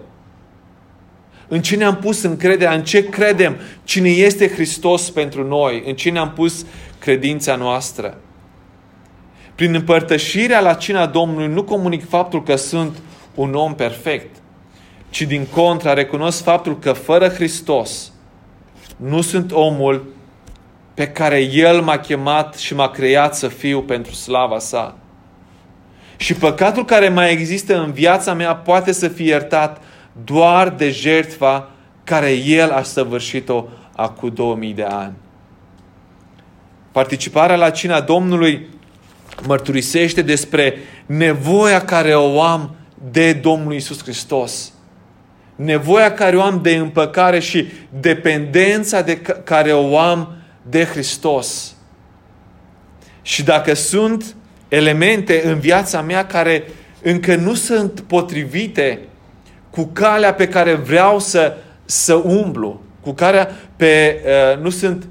În 1.49 1.63
cine 1.63 1.85
am 1.85 1.97
pus 1.97 2.23
încrederea, 2.23 2.75
în 2.75 2.85
ce 2.85 3.09
credem, 3.09 3.57
cine 3.85 4.09
este 4.09 4.49
Hristos 4.49 5.11
pentru 5.11 5.47
noi, 5.47 5.83
în 5.87 5.95
cine 5.95 6.19
am 6.19 6.33
pus 6.33 6.67
credința 6.99 7.57
noastră. 7.57 8.19
Prin 9.55 9.75
împărtășirea 9.75 10.61
la 10.61 10.75
cina 10.75 11.07
Domnului 11.07 11.49
nu 11.49 11.63
comunic 11.63 12.09
faptul 12.09 12.43
că 12.43 12.57
sunt 12.57 12.97
un 13.35 13.55
om 13.55 13.75
perfect, 13.75 14.37
ci 15.11 15.23
din 15.23 15.47
contra 15.47 15.95
recunosc 15.95 16.43
faptul 16.43 16.79
că 16.79 16.93
fără 16.93 17.29
Hristos 17.29 18.13
nu 18.97 19.21
sunt 19.21 19.53
omul 19.53 20.07
pe 20.95 21.09
care 21.09 21.41
El 21.41 21.83
m-a 21.83 21.99
chemat 21.99 22.55
și 22.55 22.75
m-a 22.75 22.89
creat 22.91 23.37
să 23.37 23.49
fiu 23.49 23.83
pentru 23.83 24.13
slava 24.13 24.59
sa. 24.59 24.99
Și 26.21 26.35
păcatul 26.35 26.85
care 26.85 27.09
mai 27.09 27.33
există 27.33 27.83
în 27.83 27.93
viața 27.93 28.35
mea 28.35 28.55
poate 28.55 28.93
să 28.93 29.09
fie 29.09 29.27
iertat 29.27 29.83
doar 30.25 30.69
de 30.69 30.91
jertfa 30.91 31.71
care 32.05 32.31
El 32.33 32.71
a 32.71 32.83
săvârșit-o 32.83 33.65
acum 33.97 34.29
2000 34.35 34.73
de 34.73 34.83
ani. 34.83 35.13
Participarea 36.93 37.57
la 37.57 37.71
cina 37.71 38.01
Domnului 38.01 38.69
mărturisește 39.47 40.23
despre 40.23 40.75
nevoia 41.07 41.85
care 41.85 42.15
o 42.15 42.43
am 42.43 42.75
de 43.11 43.33
Domnul 43.33 43.75
Isus 43.75 44.03
Hristos. 44.03 44.73
Nevoia 45.57 46.13
care 46.13 46.37
o 46.37 46.43
am 46.43 46.61
de 46.63 46.75
împăcare 46.75 47.39
și 47.39 47.67
dependența 48.01 49.03
de 49.03 49.21
care 49.45 49.73
o 49.73 49.99
am 49.99 50.37
de 50.63 50.85
Hristos. 50.85 51.75
Și 53.23 53.43
dacă 53.43 53.75
sunt 53.75 54.35
elemente 54.71 55.43
în 55.45 55.59
viața 55.59 56.01
mea 56.01 56.27
care 56.27 56.65
încă 57.03 57.35
nu 57.35 57.55
sunt 57.55 58.01
potrivite 58.01 58.99
cu 59.71 59.85
calea 59.85 60.35
pe 60.35 60.49
care 60.49 60.75
vreau 60.75 61.19
să, 61.19 61.57
să 61.85 62.15
umblu, 62.15 62.83
cu 63.01 63.13
care 63.13 63.49
pe, 63.77 64.21
uh, 64.25 64.63
nu 64.63 64.71
sunt 64.71 65.09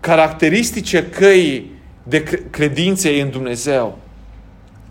caracteristice 0.00 1.06
căii 1.06 1.70
de 2.02 2.22
credințe 2.50 3.20
în 3.20 3.30
Dumnezeu, 3.30 3.98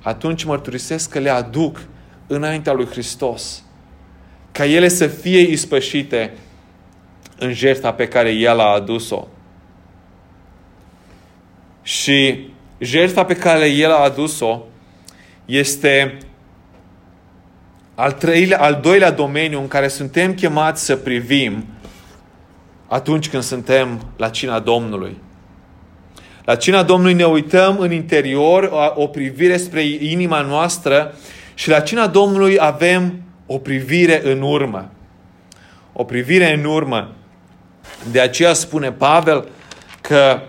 atunci 0.01 0.43
mărturisesc 0.43 1.09
că 1.09 1.19
le 1.19 1.29
aduc 1.29 1.81
înaintea 2.27 2.73
lui 2.73 2.85
Hristos. 2.85 3.63
Ca 4.51 4.65
ele 4.65 4.87
să 4.87 5.07
fie 5.07 5.39
ispășite 5.39 6.33
în 7.39 7.53
jertfa 7.53 7.93
pe 7.93 8.07
care 8.07 8.31
El 8.31 8.59
a 8.59 8.73
adus-o. 8.73 9.27
Și 11.81 12.47
jertfa 12.77 13.25
pe 13.25 13.35
care 13.35 13.67
El 13.67 13.91
a 13.91 14.03
adus-o 14.03 14.61
este 15.45 16.17
al, 17.95 18.11
treilea, 18.11 18.59
al 18.61 18.79
doilea 18.81 19.11
domeniu 19.11 19.59
în 19.59 19.67
care 19.67 19.87
suntem 19.87 20.33
chemați 20.33 20.85
să 20.85 20.95
privim 20.95 21.65
atunci 22.87 23.29
când 23.29 23.43
suntem 23.43 24.05
la 24.17 24.29
cina 24.29 24.59
Domnului. 24.59 25.17
La 26.45 26.55
cina 26.55 26.83
Domnului 26.83 27.13
ne 27.13 27.25
uităm 27.25 27.79
în 27.79 27.91
interior, 27.91 28.63
o, 28.63 29.01
o 29.01 29.07
privire 29.07 29.57
spre 29.57 29.83
inima 29.83 30.41
noastră 30.41 31.13
Și 31.53 31.69
la 31.69 31.79
cina 31.79 32.07
Domnului 32.07 32.57
avem 32.59 33.21
o 33.45 33.57
privire 33.57 34.31
în 34.31 34.41
urmă. 34.41 34.91
O 35.93 36.03
privire 36.03 36.53
în 36.53 36.63
urmă. 36.63 37.11
De 38.11 38.19
aceea 38.19 38.53
spune 38.53 38.91
Pavel 38.91 39.47
că 40.01 40.41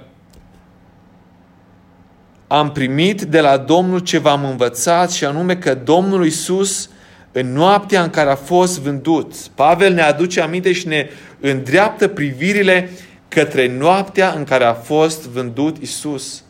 am 2.46 2.72
primit 2.72 3.22
de 3.22 3.40
la 3.40 3.56
Domnul 3.56 3.98
ce 3.98 4.18
v-am 4.18 4.44
învățat 4.44 5.10
și 5.10 5.24
anume 5.24 5.56
că 5.56 5.74
Domnul 5.74 6.24
Iisus 6.24 6.90
în 7.32 7.52
noaptea 7.52 8.02
în 8.02 8.10
care 8.10 8.30
a 8.30 8.34
fost 8.34 8.80
vândut. 8.80 9.34
Pavel 9.54 9.92
ne 9.92 10.02
aduce 10.02 10.40
aminte 10.40 10.72
și 10.72 10.86
ne 10.86 11.08
îndreaptă 11.40 12.08
privirile 12.08 12.90
către 13.28 13.76
noaptea 13.78 14.32
în 14.36 14.44
care 14.44 14.64
a 14.64 14.74
fost 14.74 15.28
vândut 15.28 15.76
Isus. 15.76 16.42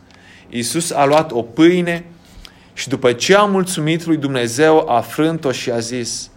Isus 0.48 0.90
a 0.90 1.04
luat 1.04 1.32
o 1.32 1.42
pâine 1.42 2.04
și 2.72 2.88
după 2.88 3.12
ce 3.12 3.34
a 3.34 3.44
mulțumit 3.44 4.04
lui 4.04 4.16
Dumnezeu, 4.16 4.88
a 4.88 5.00
frânt-o 5.00 5.52
și 5.52 5.70
a 5.70 5.78
zis, 5.78 6.30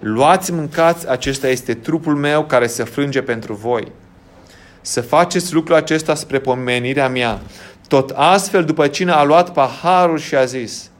Luați, 0.00 0.52
mâncați, 0.52 1.10
acesta 1.10 1.48
este 1.48 1.74
trupul 1.74 2.14
meu 2.14 2.44
care 2.44 2.66
se 2.66 2.84
frânge 2.84 3.22
pentru 3.22 3.54
voi. 3.54 3.92
Să 4.80 5.00
faceți 5.00 5.54
lucrul 5.54 5.76
acesta 5.76 6.14
spre 6.14 6.38
pomenirea 6.38 7.08
mea. 7.08 7.40
Tot 7.88 8.10
astfel, 8.10 8.64
după 8.64 8.86
cine 8.86 9.10
a 9.10 9.22
luat 9.22 9.52
paharul 9.52 10.18
și 10.18 10.34
a 10.34 10.44
zis, 10.44 10.90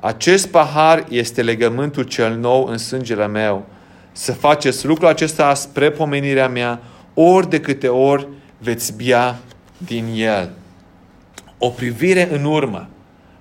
acest 0.00 0.48
pahar 0.48 1.04
este 1.08 1.42
legământul 1.42 2.02
cel 2.02 2.36
nou 2.36 2.66
în 2.66 2.78
sângele 2.78 3.26
meu. 3.26 3.66
Să 4.12 4.32
faceți 4.32 4.86
lucrul 4.86 5.08
acesta 5.08 5.54
spre 5.54 5.90
pomenirea 5.90 6.48
mea, 6.48 6.80
ori 7.14 7.48
de 7.48 7.60
câte 7.60 7.88
ori 7.88 8.28
veți 8.58 8.96
bia 8.96 9.38
din 9.78 10.06
el. 10.14 10.50
O 11.58 11.68
privire 11.68 12.28
în 12.32 12.44
urmă 12.44 12.88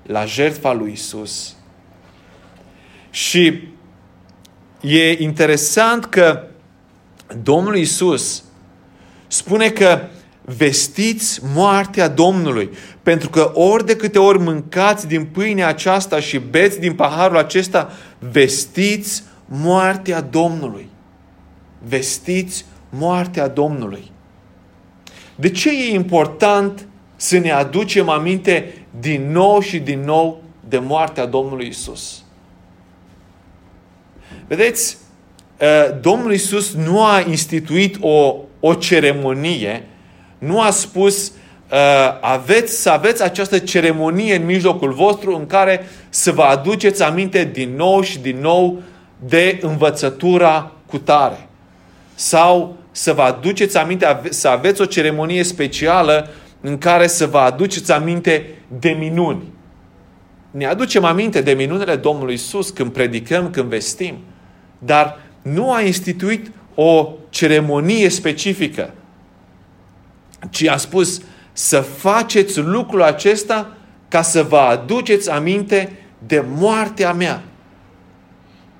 la 0.05 0.25
jertfa 0.25 0.73
lui 0.73 0.91
Isus. 0.91 1.55
Și 3.09 3.67
e 4.81 5.23
interesant 5.23 6.05
că 6.05 6.43
Domnul 7.43 7.75
Isus 7.75 8.43
spune 9.27 9.69
că 9.69 10.01
vestiți 10.45 11.41
moartea 11.53 12.07
Domnului, 12.07 12.69
pentru 13.03 13.29
că 13.29 13.51
ori 13.53 13.85
de 13.85 13.95
câte 13.95 14.19
ori 14.19 14.39
mâncați 14.39 15.07
din 15.07 15.25
pâinea 15.25 15.67
aceasta 15.67 16.19
și 16.19 16.37
beți 16.37 16.79
din 16.79 16.93
paharul 16.93 17.37
acesta, 17.37 17.91
vestiți 18.19 19.23
moartea 19.45 20.21
Domnului. 20.21 20.89
Vestiți 21.87 22.65
moartea 22.89 23.47
Domnului. 23.47 24.11
De 25.35 25.49
ce 25.49 25.69
e 25.69 25.93
important 25.93 26.87
să 27.15 27.37
ne 27.37 27.51
aducem 27.51 28.09
aminte 28.09 28.73
din 28.99 29.31
nou 29.31 29.59
și 29.59 29.79
din 29.79 29.99
nou 29.99 30.43
de 30.69 30.77
moartea 30.77 31.25
Domnului 31.25 31.67
Isus? 31.67 32.23
Vedeți, 34.47 34.97
ă, 35.61 35.91
Domnul 36.01 36.33
Isus 36.33 36.73
nu 36.73 37.03
a 37.03 37.23
instituit 37.27 37.97
o, 37.99 38.35
o 38.59 38.73
ceremonie 38.73 39.83
nu 40.45 40.61
a 40.61 40.69
spus 40.69 41.27
uh, 41.27 41.77
aveți, 42.21 42.81
să 42.81 42.89
aveți 42.89 43.23
această 43.23 43.59
ceremonie 43.59 44.35
în 44.35 44.45
mijlocul 44.45 44.93
vostru 44.93 45.35
în 45.35 45.45
care 45.45 45.87
să 46.09 46.31
vă 46.31 46.41
aduceți 46.41 47.03
aminte 47.03 47.49
din 47.53 47.75
nou 47.75 48.01
și 48.01 48.19
din 48.19 48.37
nou 48.39 48.81
de 49.27 49.57
învățătura 49.61 50.71
cu 50.85 50.97
tare. 50.97 51.47
Sau 52.15 52.77
să 52.91 53.13
vă 53.13 53.21
aduceți 53.21 53.77
aminte, 53.77 54.19
să 54.29 54.47
aveți 54.47 54.81
o 54.81 54.85
ceremonie 54.85 55.43
specială 55.43 56.29
în 56.61 56.77
care 56.77 57.07
să 57.07 57.27
vă 57.27 57.37
aduceți 57.37 57.91
aminte 57.91 58.49
de 58.79 58.89
minuni. 58.89 59.43
Ne 60.51 60.65
aducem 60.65 61.03
aminte 61.03 61.41
de 61.41 61.51
minunile 61.51 61.95
Domnului 61.95 62.33
Isus 62.33 62.69
când 62.69 62.91
predicăm, 62.91 63.49
când 63.49 63.69
vestim, 63.69 64.17
dar 64.79 65.19
nu 65.41 65.71
a 65.71 65.81
instituit 65.81 66.51
o 66.75 67.11
ceremonie 67.29 68.09
specifică 68.09 68.93
ci 70.49 70.67
a 70.67 70.77
spus 70.77 71.21
să 71.53 71.79
faceți 71.79 72.59
lucrul 72.59 73.01
acesta 73.01 73.77
ca 74.07 74.21
să 74.21 74.43
vă 74.43 74.57
aduceți 74.57 75.29
aminte 75.29 75.99
de 76.27 76.45
moartea 76.47 77.13
mea. 77.13 77.43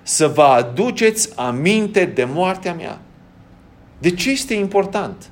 Să 0.03 0.27
vă 0.27 0.43
aduceți 0.43 1.29
aminte 1.35 2.05
de 2.05 2.23
moartea 2.23 2.73
mea. 2.73 2.99
De 3.97 4.11
ce 4.11 4.31
este 4.31 4.53
important? 4.53 5.29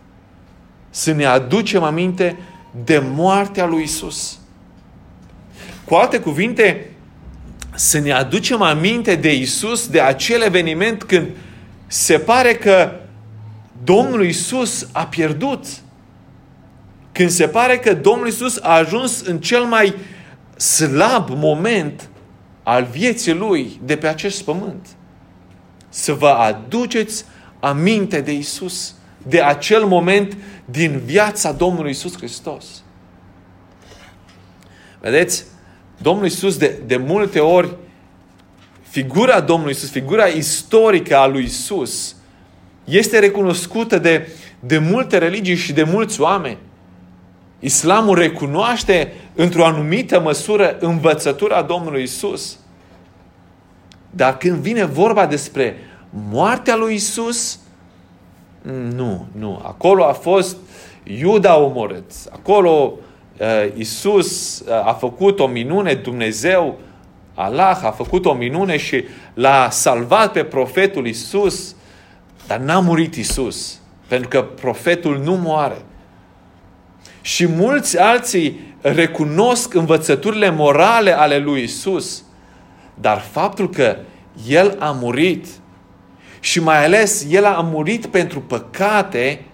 Să 0.90 1.12
ne 1.12 1.26
aducem 1.26 1.84
aminte 1.84 2.38
de 2.84 3.04
moartea 3.14 3.66
lui 3.66 3.84
Isus. 3.84 4.40
Cu 5.86 5.96
alte 5.96 6.20
cuvinte, 6.20 6.90
să 7.76 8.00
ne 8.00 8.12
aducem 8.12 8.62
aminte 8.62 9.16
de 9.16 9.36
Isus, 9.36 9.88
de 9.88 10.02
acel 10.02 10.42
eveniment 10.42 11.04
când 11.04 11.28
se 11.88 12.18
pare 12.18 12.56
că 12.56 12.92
Domnul 13.84 14.26
Isus 14.26 14.88
a 14.92 15.06
pierdut 15.06 15.66
când 17.14 17.30
se 17.30 17.48
pare 17.48 17.78
că 17.78 17.94
Domnul 17.94 18.28
Isus 18.28 18.60
a 18.62 18.74
ajuns 18.74 19.22
în 19.22 19.40
cel 19.40 19.64
mai 19.64 19.96
slab 20.56 21.30
moment 21.30 22.10
al 22.64 22.88
vieții 22.92 23.34
lui 23.34 23.80
de 23.84 23.98
pe 23.98 24.08
acest 24.08 24.44
pământ. 24.44 24.88
Să 25.90 26.14
vă 26.14 26.30
aduceți 26.30 27.26
aminte 27.60 28.22
de 28.22 28.32
Isus, 28.32 28.96
de 29.28 29.42
acel 29.42 29.86
moment 29.86 30.38
din 30.66 31.02
viața 31.06 31.52
Domnului 31.52 31.92
Isus 31.92 32.18
Hristos. 32.18 32.66
Vedeți, 35.00 35.44
Domnul 35.98 36.26
Isus 36.26 36.58
de, 36.58 36.80
de 36.86 36.98
multe 36.98 37.40
ori, 37.40 37.76
figura 38.82 39.42
Domnului 39.42 39.74
Isus, 39.74 39.90
figura 39.90 40.26
istorică 40.26 41.18
a 41.18 41.28
lui 41.28 41.44
Isus, 41.44 42.16
este 42.84 43.20
recunoscută 43.20 43.98
de, 43.98 44.30
de 44.60 44.78
multe 44.78 45.18
religii 45.18 45.56
și 45.56 45.74
de 45.74 45.84
mulți 45.84 46.22
oameni. 46.22 46.58
Islamul 47.64 48.18
recunoaște 48.18 49.14
într-o 49.36 49.66
anumită 49.66 50.20
măsură 50.20 50.78
învățătura 50.80 51.62
Domnului 51.62 52.04
Isus. 52.04 52.58
Dar 54.10 54.38
când 54.38 54.56
vine 54.56 54.86
vorba 54.86 55.26
despre 55.26 55.78
moartea 56.30 56.76
lui 56.76 56.94
Isus, 56.94 57.60
nu, 58.96 59.26
nu. 59.32 59.62
Acolo 59.64 60.06
a 60.06 60.14
fost 60.14 60.58
Iuda 61.04 61.58
omorât. 61.58 62.12
Acolo 62.32 62.94
uh, 63.40 63.48
Isus 63.76 64.60
uh, 64.60 64.88
a 64.88 64.94
făcut 64.94 65.40
o 65.40 65.48
minune, 65.48 65.94
Dumnezeu, 65.94 66.80
Allah 67.34 67.84
a 67.84 67.92
făcut 67.92 68.26
o 68.26 68.34
minune 68.34 68.78
și 68.78 69.04
l-a 69.34 69.70
salvat 69.70 70.32
pe 70.32 70.44
profetul 70.44 71.08
Isus, 71.08 71.76
dar 72.48 72.60
n-a 72.60 72.80
murit 72.80 73.16
Isus, 73.16 73.80
pentru 74.08 74.28
că 74.28 74.42
profetul 74.42 75.20
nu 75.24 75.36
moare. 75.36 75.82
Și 77.24 77.48
mulți 77.48 78.00
alții 78.00 78.76
recunosc 78.82 79.74
învățăturile 79.74 80.50
morale 80.50 81.12
ale 81.18 81.38
lui 81.38 81.64
Isus. 81.64 82.24
Dar 82.94 83.20
faptul 83.20 83.70
că 83.70 83.98
El 84.48 84.76
a 84.80 84.92
murit 84.92 85.46
și 86.40 86.60
mai 86.60 86.86
ales 86.86 87.26
El 87.30 87.46
a 87.46 87.62
murit 87.62 88.06
pentru 88.06 88.42
păcate, 88.42 89.46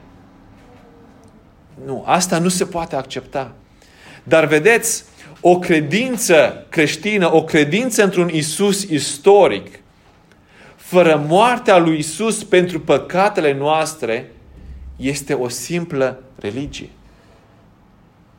nu, 1.86 2.04
asta 2.06 2.40
nu 2.40 2.48
se 2.48 2.66
poate 2.66 2.96
accepta. 2.96 3.52
Dar 4.24 4.46
vedeți, 4.46 5.04
o 5.42 5.60
credință 5.60 6.66
creștină, 6.70 7.34
o 7.34 7.44
credință 7.44 8.04
într-un 8.04 8.30
Isus 8.30 8.84
istoric, 8.84 9.80
fără 10.76 11.26
moartea 11.28 11.78
lui 11.78 11.98
Isus 11.98 12.44
pentru 12.44 12.80
păcatele 12.80 13.54
noastre, 13.54 14.32
este 14.96 15.34
o 15.34 15.48
simplă 15.48 16.24
religie. 16.36 16.90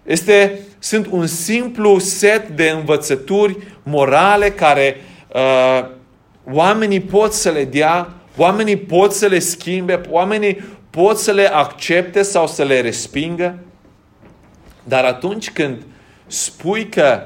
Este, 0.03 0.59
sunt 0.79 1.07
un 1.11 1.27
simplu 1.27 1.99
set 1.99 2.49
de 2.49 2.69
învățături 2.69 3.57
morale 3.83 4.51
care 4.51 4.97
uh, 5.35 5.89
oamenii 6.53 7.01
pot 7.01 7.33
să 7.33 7.51
le 7.51 7.65
dea, 7.65 8.13
oamenii 8.37 8.77
pot 8.77 9.13
să 9.13 9.27
le 9.27 9.39
schimbe, 9.39 10.01
oamenii 10.09 10.65
pot 10.91 11.19
să 11.19 11.33
le 11.33 11.47
accepte 11.53 12.23
sau 12.23 12.47
să 12.47 12.63
le 12.63 12.81
respingă. 12.81 13.59
Dar 14.85 15.05
atunci 15.05 15.51
când 15.51 15.83
spui 16.27 16.89
că 16.89 17.23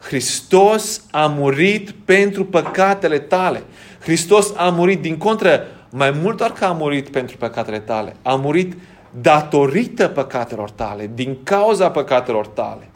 Hristos 0.00 1.02
a 1.10 1.26
murit 1.26 1.90
pentru 2.04 2.44
păcatele 2.44 3.18
tale, 3.18 3.62
Hristos 4.00 4.52
a 4.56 4.68
murit 4.68 5.00
din 5.00 5.16
contră, 5.16 5.66
mai 5.90 6.10
mult 6.10 6.36
doar 6.36 6.52
că 6.52 6.64
a 6.64 6.72
murit 6.72 7.08
pentru 7.08 7.36
păcatele 7.36 7.78
tale, 7.78 8.16
a 8.22 8.34
murit 8.34 8.76
datorită 9.10 10.08
păcatelor 10.08 10.70
tale, 10.70 11.10
din 11.14 11.38
cauza 11.42 11.90
păcatelor 11.90 12.46
tale. 12.46 12.88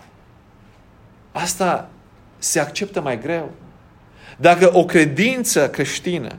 Asta 1.33 1.89
se 2.39 2.61
acceptă 2.61 3.01
mai 3.01 3.21
greu. 3.21 3.51
Dacă 4.37 4.71
o 4.73 4.85
credință 4.85 5.71
creștină, 5.71 6.37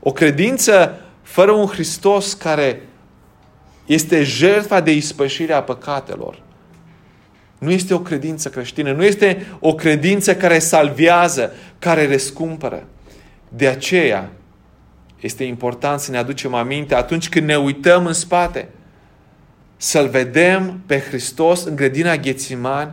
o 0.00 0.12
credință 0.12 1.00
fără 1.22 1.50
un 1.50 1.66
Hristos 1.66 2.32
care 2.32 2.82
este 3.86 4.22
jertfa 4.22 4.80
de 4.80 4.92
ispășire 4.92 5.52
a 5.52 5.62
păcatelor, 5.62 6.42
Nu 7.58 7.70
este 7.70 7.94
o 7.94 8.00
credință 8.00 8.48
creștină, 8.48 8.92
nu 8.92 9.04
este 9.04 9.46
o 9.60 9.74
credință 9.74 10.36
care 10.36 10.58
salvează, 10.58 11.52
care 11.78 12.08
răscumpără. 12.08 12.86
De 13.48 13.68
aceea 13.68 14.30
este 15.24 15.44
important 15.44 16.00
să 16.00 16.10
ne 16.10 16.16
aducem 16.16 16.54
aminte 16.54 16.94
atunci 16.94 17.28
când 17.28 17.46
ne 17.46 17.56
uităm 17.56 18.06
în 18.06 18.12
spate, 18.12 18.68
să-L 19.76 20.08
vedem 20.08 20.80
pe 20.86 20.98
Hristos 20.98 21.64
în 21.64 21.76
grădina 21.76 22.16
Ghețimani, 22.16 22.92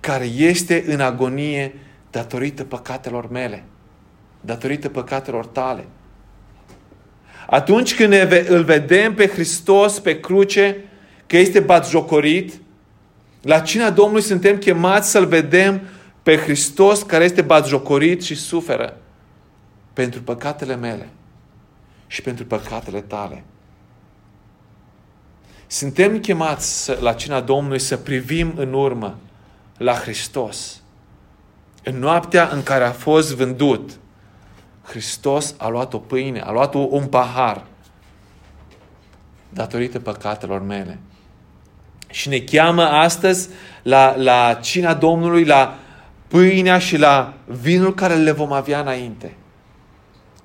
care 0.00 0.24
este 0.24 0.84
în 0.86 1.00
agonie 1.00 1.74
datorită 2.10 2.64
păcatelor 2.64 3.30
mele, 3.30 3.64
datorită 4.40 4.88
păcatelor 4.88 5.46
tale. 5.46 5.84
Atunci 7.46 7.94
când 7.94 8.08
ne, 8.08 8.44
îl 8.48 8.64
vedem 8.64 9.14
pe 9.14 9.26
Hristos 9.26 10.00
pe 10.00 10.20
cruce, 10.20 10.76
că 11.26 11.36
este 11.36 11.60
batjocorit, 11.60 12.52
la 13.42 13.60
cina 13.60 13.90
Domnului 13.90 14.22
suntem 14.22 14.56
chemați 14.56 15.10
să-L 15.10 15.26
vedem 15.26 15.80
pe 16.22 16.36
Hristos 16.36 17.02
care 17.02 17.24
este 17.24 17.42
batjocorit 17.42 18.22
și 18.22 18.34
suferă 18.34 18.98
pentru 19.94 20.22
păcatele 20.22 20.76
mele 20.76 21.08
și 22.06 22.22
pentru 22.22 22.44
păcatele 22.44 23.00
tale. 23.00 23.44
Suntem 25.66 26.20
chemați 26.20 27.00
la 27.00 27.12
cina 27.12 27.40
Domnului 27.40 27.78
să 27.78 27.96
privim 27.96 28.52
în 28.56 28.72
urmă 28.72 29.18
la 29.76 29.92
Hristos. 29.92 30.82
În 31.82 31.98
noaptea 31.98 32.48
în 32.52 32.62
care 32.62 32.84
a 32.84 32.92
fost 32.92 33.34
vândut, 33.34 33.90
Hristos 34.82 35.54
a 35.58 35.68
luat 35.68 35.92
o 35.92 35.98
pâine, 35.98 36.40
a 36.40 36.50
luat 36.50 36.74
un 36.74 37.06
pahar 37.06 37.64
datorită 39.48 40.00
păcatelor 40.00 40.62
mele. 40.62 40.98
Și 42.10 42.28
ne 42.28 42.38
cheamă 42.38 42.82
astăzi 42.82 43.48
la, 43.82 44.16
la 44.16 44.58
cina 44.62 44.94
Domnului, 44.94 45.44
la 45.44 45.78
pâinea 46.28 46.78
și 46.78 46.96
la 46.96 47.34
vinul 47.46 47.94
care 47.94 48.14
le 48.14 48.30
vom 48.30 48.52
avea 48.52 48.80
înainte. 48.80 49.36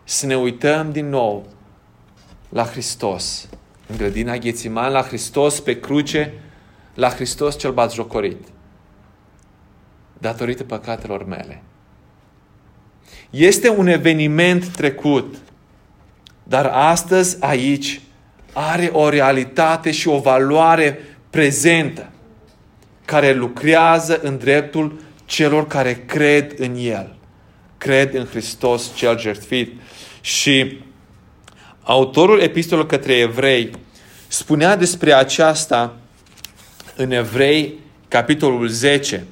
Să 0.09 0.25
ne 0.25 0.37
uităm 0.37 0.91
din 0.91 1.09
nou 1.09 1.47
la 2.49 2.63
Hristos. 2.63 3.49
În 3.87 3.97
grădina 3.97 4.37
Ghețiman, 4.37 4.91
la 4.91 5.01
Hristos 5.01 5.59
pe 5.59 5.79
cruce, 5.79 6.33
la 6.93 7.09
Hristos 7.09 7.57
cel 7.57 7.71
batjocorit. 7.71 8.47
Datorită 10.17 10.63
păcatelor 10.63 11.25
mele. 11.25 11.61
Este 13.29 13.69
un 13.69 13.87
eveniment 13.87 14.67
trecut, 14.67 15.35
dar 16.43 16.65
astăzi 16.65 17.37
aici 17.43 18.01
are 18.53 18.89
o 18.93 19.09
realitate 19.09 19.91
și 19.91 20.07
o 20.07 20.19
valoare 20.19 20.99
prezentă 21.29 22.09
care 23.05 23.33
lucrează 23.33 24.19
în 24.21 24.37
dreptul 24.37 24.99
celor 25.25 25.67
care 25.67 25.95
cred 25.95 26.59
în 26.59 26.75
El. 26.77 27.15
Cred 27.77 28.13
în 28.13 28.25
Hristos 28.25 28.95
cel 28.95 29.19
jertfit. 29.19 29.81
Și 30.21 30.77
autorul 31.83 32.39
epistolei 32.39 32.85
către 32.85 33.13
evrei 33.13 33.71
spunea 34.27 34.75
despre 34.75 35.13
aceasta 35.13 35.95
în 36.95 37.11
Evrei, 37.11 37.79
capitolul 38.07 38.67
10, 38.67 39.25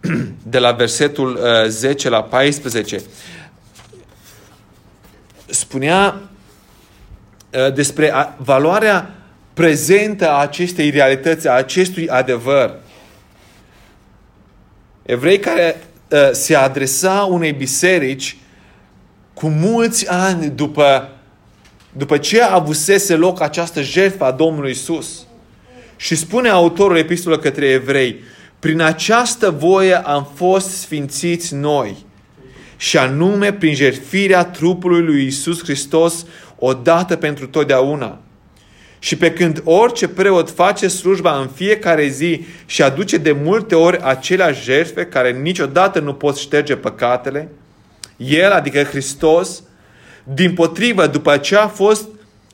de 0.42 0.58
la 0.58 0.72
versetul 0.72 1.40
10 1.68 2.06
uh, 2.06 2.12
la 2.12 2.22
14. 2.22 3.00
Spunea 5.46 6.20
uh, 7.50 7.72
despre 7.72 8.12
valoarea 8.36 9.14
prezentă 9.54 10.30
a 10.30 10.40
acestei 10.40 10.90
realități, 10.90 11.48
a 11.48 11.52
acestui 11.52 12.08
adevăr. 12.08 12.74
Evrei 15.02 15.38
care 15.38 15.76
uh, 16.08 16.30
se 16.32 16.54
adresa 16.54 17.26
unei 17.30 17.52
biserici 17.52 18.36
cu 19.34 19.48
mulți 19.48 20.08
ani 20.08 20.48
după, 20.48 21.08
după 21.92 22.18
ce 22.18 22.42
a 22.42 22.54
avusese 22.54 23.16
loc 23.16 23.40
această 23.40 23.82
jertfă 23.82 24.24
a 24.24 24.30
Domnului 24.30 24.70
Isus. 24.70 25.26
Și 25.96 26.14
spune 26.14 26.48
autorul 26.48 26.96
epistolei 26.96 27.38
către 27.38 27.66
evrei, 27.66 28.22
prin 28.58 28.80
această 28.80 29.50
voie 29.50 29.94
am 29.94 30.30
fost 30.34 30.68
sfințiți 30.68 31.54
noi, 31.54 31.96
și 32.76 32.98
anume 32.98 33.52
prin 33.52 33.74
jertfirea 33.74 34.44
trupului 34.44 35.02
lui 35.02 35.26
Isus 35.26 35.62
Hristos 35.62 36.26
odată 36.58 37.16
pentru 37.16 37.46
totdeauna. 37.46 38.18
Și 38.98 39.16
pe 39.16 39.32
când 39.32 39.60
orice 39.64 40.08
preot 40.08 40.50
face 40.50 40.88
slujba 40.88 41.38
în 41.38 41.48
fiecare 41.54 42.06
zi 42.06 42.46
și 42.66 42.82
aduce 42.82 43.16
de 43.16 43.32
multe 43.32 43.74
ori 43.74 44.00
aceleași 44.02 44.62
jertfe 44.62 45.04
care 45.04 45.32
niciodată 45.32 46.00
nu 46.00 46.14
pot 46.14 46.36
șterge 46.36 46.76
păcatele, 46.76 47.48
el, 48.16 48.52
adică 48.52 48.82
Hristos, 48.82 49.62
din 50.24 50.54
potrivă, 50.54 51.06
după 51.06 51.36
ce 51.36 51.56
a 51.56 51.68
fost 51.68 52.08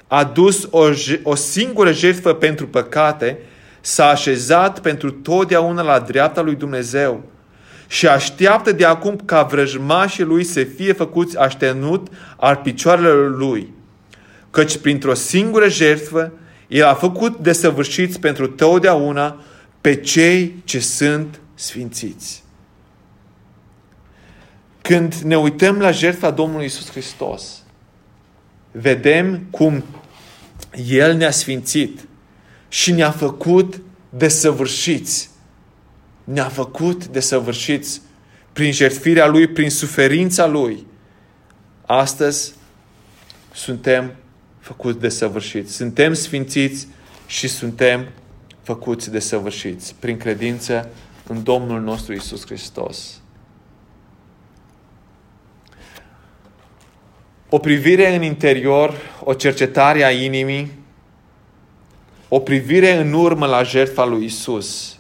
adus 0.07 0.69
o, 0.71 0.89
o 1.23 1.35
singură 1.35 1.93
jertfă 1.93 2.33
pentru 2.33 2.67
păcate, 2.67 3.39
s-a 3.81 4.09
așezat 4.09 4.81
pentru 4.81 5.11
totdeauna 5.11 5.83
la 5.83 5.99
dreapta 5.99 6.41
lui 6.41 6.55
Dumnezeu 6.55 7.25
și 7.87 8.07
așteaptă 8.07 8.73
de 8.73 8.85
acum 8.85 9.17
ca 9.25 9.43
vrăjmașii 9.43 10.25
lui 10.25 10.45
să 10.45 10.65
fie 10.65 10.93
făcuți 10.93 11.39
aștenut 11.39 12.09
al 12.37 12.57
picioarelor 12.57 13.37
lui. 13.37 13.73
Căci 14.51 14.79
printr-o 14.79 15.15
singură 15.15 15.69
jertfă, 15.69 16.33
el 16.69 16.85
a 16.85 16.95
făcut 16.95 17.39
desăvârșiți 17.39 18.21
pentru 18.21 18.47
totdeauna 18.47 19.43
pe 19.81 19.95
cei 19.95 20.55
ce 20.65 20.79
sunt 20.79 21.41
sfințiți. 21.55 22.43
Când 24.83 25.15
ne 25.15 25.39
uităm 25.39 25.79
la 25.79 25.91
jertfa 25.91 26.31
Domnului 26.31 26.65
Isus 26.65 26.91
Hristos, 26.91 27.63
vedem 28.73 29.47
cum 29.51 29.85
El 30.87 31.17
ne-a 31.17 31.31
sfințit 31.31 32.09
și 32.69 32.93
ne-a 32.93 33.11
făcut 33.11 33.81
desăvârșiți. 34.11 35.31
Ne-a 36.25 36.49
făcut 36.49 37.07
desăvârșiți 37.07 38.01
prin 38.53 38.73
jertfirea 38.73 39.27
Lui, 39.27 39.47
prin 39.47 39.71
suferința 39.71 40.47
Lui. 40.47 40.87
Astăzi 41.87 42.55
suntem 43.53 44.15
făcuți 44.59 44.99
desăvârșiți. 44.99 45.75
Suntem 45.75 46.15
sfințiți 46.15 46.89
și 47.27 47.49
suntem 47.49 48.09
făcuți 48.63 49.11
desăvârșiți 49.11 49.95
prin 49.99 50.17
credință 50.17 50.89
în 51.27 51.43
Domnul 51.43 51.81
nostru 51.81 52.13
Isus 52.13 52.47
Hristos. 52.47 53.21
O 57.53 57.59
privire 57.59 58.15
în 58.15 58.23
interior, 58.23 58.95
o 59.25 59.35
cercetare 59.35 60.05
a 60.05 60.11
inimii, 60.11 60.71
o 62.29 62.39
privire 62.39 62.97
în 62.97 63.13
urmă 63.13 63.47
la 63.47 63.63
jertfa 63.63 64.05
lui 64.05 64.25
Isus, 64.25 64.99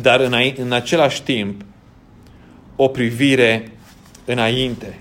dar 0.00 0.20
în, 0.20 0.34
în 0.56 0.72
același 0.72 1.22
timp 1.22 1.62
o 2.76 2.88
privire 2.88 3.72
înainte, 4.24 4.98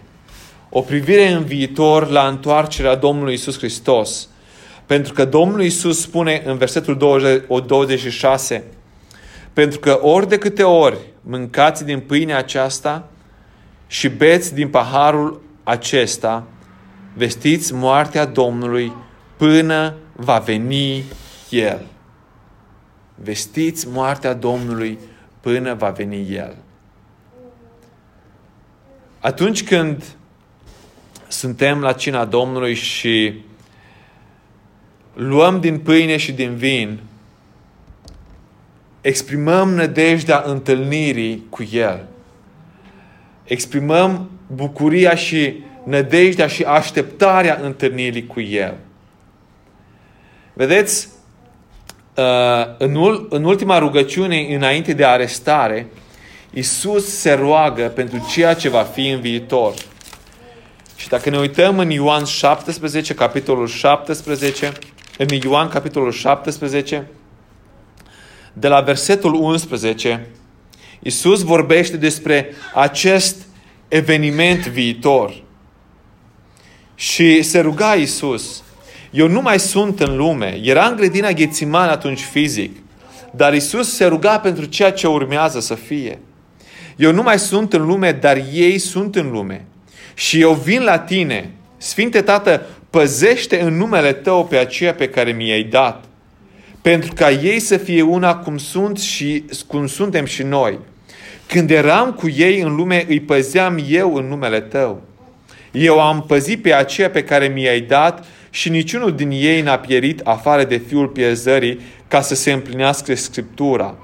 o 0.69 0.81
privire 0.81 1.27
în 1.27 1.43
viitor 1.43 2.09
la 2.09 2.27
întoarcerea 2.27 2.95
Domnului 2.95 3.33
Isus 3.33 3.57
Hristos. 3.57 4.27
Pentru 4.85 5.13
că 5.13 5.25
Domnul 5.25 5.63
Isus 5.63 6.01
spune 6.01 6.41
în 6.45 6.57
versetul 6.57 6.97
26, 7.67 8.63
pentru 9.53 9.79
că 9.79 9.99
ori 10.01 10.27
de 10.27 10.37
câte 10.37 10.63
ori 10.63 10.97
mâncați 11.21 11.85
din 11.85 11.99
pâinea 11.99 12.37
aceasta 12.37 13.09
și 13.87 14.09
beți 14.09 14.53
din 14.53 14.67
paharul 14.67 15.41
acesta, 15.63 16.47
vestiți 17.13 17.73
moartea 17.73 18.25
Domnului 18.25 18.93
până 19.37 19.93
va 20.15 20.37
veni 20.37 21.03
El. 21.49 21.85
Vestiți 23.15 23.87
moartea 23.87 24.33
Domnului 24.33 24.99
până 25.41 25.73
va 25.73 25.89
veni 25.89 26.33
El. 26.33 26.55
Atunci 29.19 29.63
când 29.63 30.03
suntem 31.27 31.79
la 31.79 31.91
cina 31.93 32.25
Domnului 32.25 32.73
și 32.73 33.33
luăm 35.13 35.59
din 35.59 35.79
pâine 35.79 36.17
și 36.17 36.31
din 36.31 36.55
vin, 36.55 36.99
exprimăm 39.01 39.69
nădejdea 39.69 40.43
întâlnirii 40.45 41.45
cu 41.49 41.63
El. 41.71 42.07
Exprimăm 43.43 44.29
bucuria 44.55 45.15
și 45.15 45.63
nădejdea 45.83 46.47
și 46.47 46.63
așteptarea 46.63 47.59
întâlnirii 47.63 48.27
cu 48.27 48.39
El. 48.41 48.77
Vedeți, 50.53 51.07
uh, 52.15 53.25
în 53.29 53.43
ultima 53.43 53.77
rugăciune, 53.77 54.55
înainte 54.55 54.93
de 54.93 55.05
arestare, 55.05 55.87
Isus 56.53 57.05
se 57.05 57.31
roagă 57.31 57.83
pentru 57.83 58.27
ceea 58.31 58.53
ce 58.53 58.69
va 58.69 58.83
fi 58.83 59.09
în 59.09 59.21
viitor. 59.21 59.73
Și 60.95 61.07
dacă 61.09 61.29
ne 61.29 61.37
uităm 61.37 61.79
în 61.79 61.89
Ioan 61.89 62.25
17, 62.25 63.13
capitolul 63.13 63.67
17, 63.67 64.71
în 65.17 65.27
Ioan 65.43 65.67
capitolul 65.67 66.11
17, 66.11 67.07
de 68.53 68.67
la 68.67 68.81
versetul 68.81 69.33
11, 69.33 70.27
Isus 70.99 71.41
vorbește 71.41 71.97
despre 71.97 72.49
acest 72.73 73.47
eveniment 73.93 74.67
viitor. 74.67 75.33
Și 76.95 77.41
se 77.41 77.59
ruga 77.59 77.93
Isus, 77.93 78.63
eu 79.11 79.27
nu 79.27 79.41
mai 79.41 79.59
sunt 79.59 79.99
în 79.99 80.15
lume. 80.15 80.59
Era 80.63 80.85
în 80.85 80.95
grădina 80.95 81.31
Ghețiman 81.31 81.89
atunci 81.89 82.19
fizic, 82.19 82.77
dar 83.31 83.53
Isus 83.53 83.95
se 83.95 84.05
ruga 84.05 84.39
pentru 84.39 84.65
ceea 84.65 84.91
ce 84.91 85.07
urmează 85.07 85.59
să 85.59 85.75
fie. 85.75 86.19
Eu 86.95 87.11
nu 87.11 87.21
mai 87.21 87.39
sunt 87.39 87.73
în 87.73 87.85
lume, 87.85 88.11
dar 88.11 88.43
ei 88.53 88.77
sunt 88.77 89.15
în 89.15 89.31
lume. 89.31 89.65
Și 90.13 90.39
eu 90.39 90.53
vin 90.53 90.83
la 90.83 90.99
tine, 90.99 91.49
Sfinte 91.77 92.21
Tată, 92.21 92.65
păzește 92.89 93.61
în 93.61 93.77
numele 93.77 94.13
Tău 94.13 94.45
pe 94.45 94.57
aceea 94.57 94.93
pe 94.93 95.09
care 95.09 95.31
mi-ai 95.31 95.63
dat, 95.63 96.03
pentru 96.81 97.13
ca 97.13 97.31
ei 97.31 97.59
să 97.59 97.77
fie 97.77 98.01
una 98.01 98.35
cum 98.35 98.57
sunt 98.57 98.97
și 98.99 99.43
cum 99.67 99.87
suntem 99.87 100.25
și 100.25 100.43
noi. 100.43 100.79
Când 101.53 101.69
eram 101.69 102.11
cu 102.11 102.29
ei 102.29 102.61
în 102.61 102.75
lume, 102.75 103.05
îi 103.07 103.19
păzeam 103.19 103.83
eu 103.89 104.15
în 104.15 104.25
numele 104.25 104.59
Tău. 104.59 105.01
Eu 105.71 106.01
am 106.01 106.23
păzit 106.27 106.61
pe 106.61 106.73
aceea 106.73 107.09
pe 107.09 107.23
care 107.23 107.47
mi-ai 107.47 107.81
dat 107.81 108.25
și 108.49 108.69
niciunul 108.69 109.15
din 109.15 109.29
ei 109.31 109.61
n-a 109.61 109.77
pierit 109.77 110.19
afară 110.23 110.63
de 110.63 110.77
fiul 110.87 111.07
pierzării 111.07 111.79
ca 112.07 112.21
să 112.21 112.35
se 112.35 112.51
împlinească 112.51 113.15
Scriptura. 113.15 113.95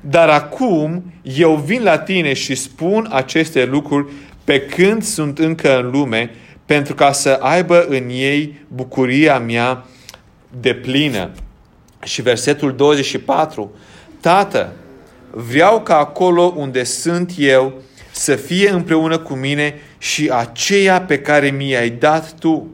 Dar 0.00 0.28
acum 0.28 1.12
eu 1.22 1.54
vin 1.54 1.82
la 1.82 1.98
tine 1.98 2.32
și 2.32 2.54
spun 2.54 3.08
aceste 3.12 3.64
lucruri 3.64 4.12
pe 4.44 4.60
când 4.60 5.02
sunt 5.02 5.38
încă 5.38 5.78
în 5.78 5.90
lume, 5.90 6.30
pentru 6.66 6.94
ca 6.94 7.12
să 7.12 7.38
aibă 7.40 7.86
în 7.88 8.08
ei 8.08 8.64
bucuria 8.68 9.38
mea 9.38 9.84
de 10.60 10.74
plină. 10.74 11.30
Și 12.04 12.22
versetul 12.22 12.74
24, 12.76 13.72
Tată, 14.20 14.72
vreau 15.30 15.80
ca 15.80 15.98
acolo 15.98 16.42
unde 16.56 16.84
sunt 16.84 17.32
eu 17.36 17.82
să 18.10 18.34
fie 18.34 18.70
împreună 18.70 19.18
cu 19.18 19.34
mine 19.34 19.74
și 19.98 20.30
aceea 20.32 21.00
pe 21.00 21.18
care 21.18 21.50
mi-ai 21.50 21.90
dat 21.90 22.32
tu, 22.32 22.66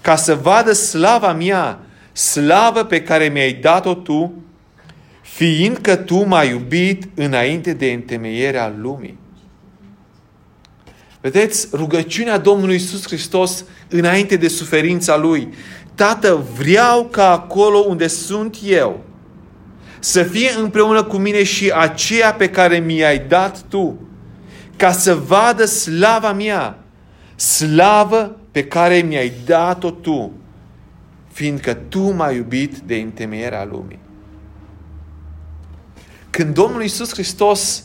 ca 0.00 0.16
să 0.16 0.34
vadă 0.34 0.72
slava 0.72 1.32
mea, 1.32 1.78
slavă 2.12 2.84
pe 2.84 3.02
care 3.02 3.28
mi-ai 3.28 3.52
dat-o 3.52 3.94
tu, 3.94 4.32
fiindcă 5.22 5.96
tu 5.96 6.26
m-ai 6.26 6.48
iubit 6.48 7.08
înainte 7.14 7.72
de 7.72 7.86
întemeierea 7.86 8.74
lumii. 8.80 9.18
Vedeți, 11.20 11.68
rugăciunea 11.72 12.38
Domnului 12.38 12.74
Isus 12.74 13.06
Hristos 13.06 13.64
înainte 13.88 14.36
de 14.36 14.48
suferința 14.48 15.16
Lui. 15.16 15.54
Tată, 15.94 16.46
vreau 16.58 17.04
ca 17.04 17.30
acolo 17.30 17.78
unde 17.78 18.06
sunt 18.06 18.56
eu 18.64 19.04
să 20.04 20.22
fie 20.22 20.50
împreună 20.58 21.02
cu 21.02 21.16
mine 21.16 21.42
și 21.42 21.72
aceea 21.74 22.34
pe 22.34 22.50
care 22.50 22.78
mi-ai 22.78 23.18
dat 23.18 23.62
Tu, 23.68 24.00
ca 24.76 24.92
să 24.92 25.14
vadă 25.14 25.64
slava 25.64 26.32
mea, 26.32 26.78
slavă 27.36 28.36
pe 28.50 28.64
care 28.64 28.96
mi-ai 28.96 29.32
dat-o 29.44 29.90
Tu, 29.90 30.32
fiindcă 31.32 31.74
Tu 31.74 32.12
m-ai 32.12 32.36
iubit 32.36 32.76
de 32.78 32.94
întemeierea 32.94 33.64
lumii. 33.64 33.98
Când 36.30 36.54
Domnul 36.54 36.82
Isus 36.82 37.12
Hristos 37.12 37.84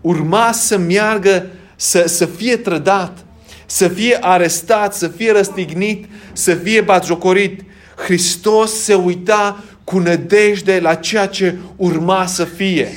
urma 0.00 0.52
să 0.52 0.76
meargă, 0.76 1.46
să, 1.76 2.06
să 2.06 2.26
fie 2.26 2.56
trădat, 2.56 3.24
să 3.66 3.88
fie 3.88 4.18
arestat, 4.20 4.94
să 4.94 5.08
fie 5.08 5.32
răstignit, 5.32 6.06
să 6.32 6.54
fie 6.54 6.80
batjocorit, 6.80 7.62
Hristos 7.96 8.82
se 8.82 8.94
uita 8.94 9.64
cu 9.88 9.98
nădejde 9.98 10.80
la 10.80 10.94
ceea 10.94 11.26
ce 11.26 11.54
urma 11.76 12.26
să 12.26 12.44
fie. 12.44 12.88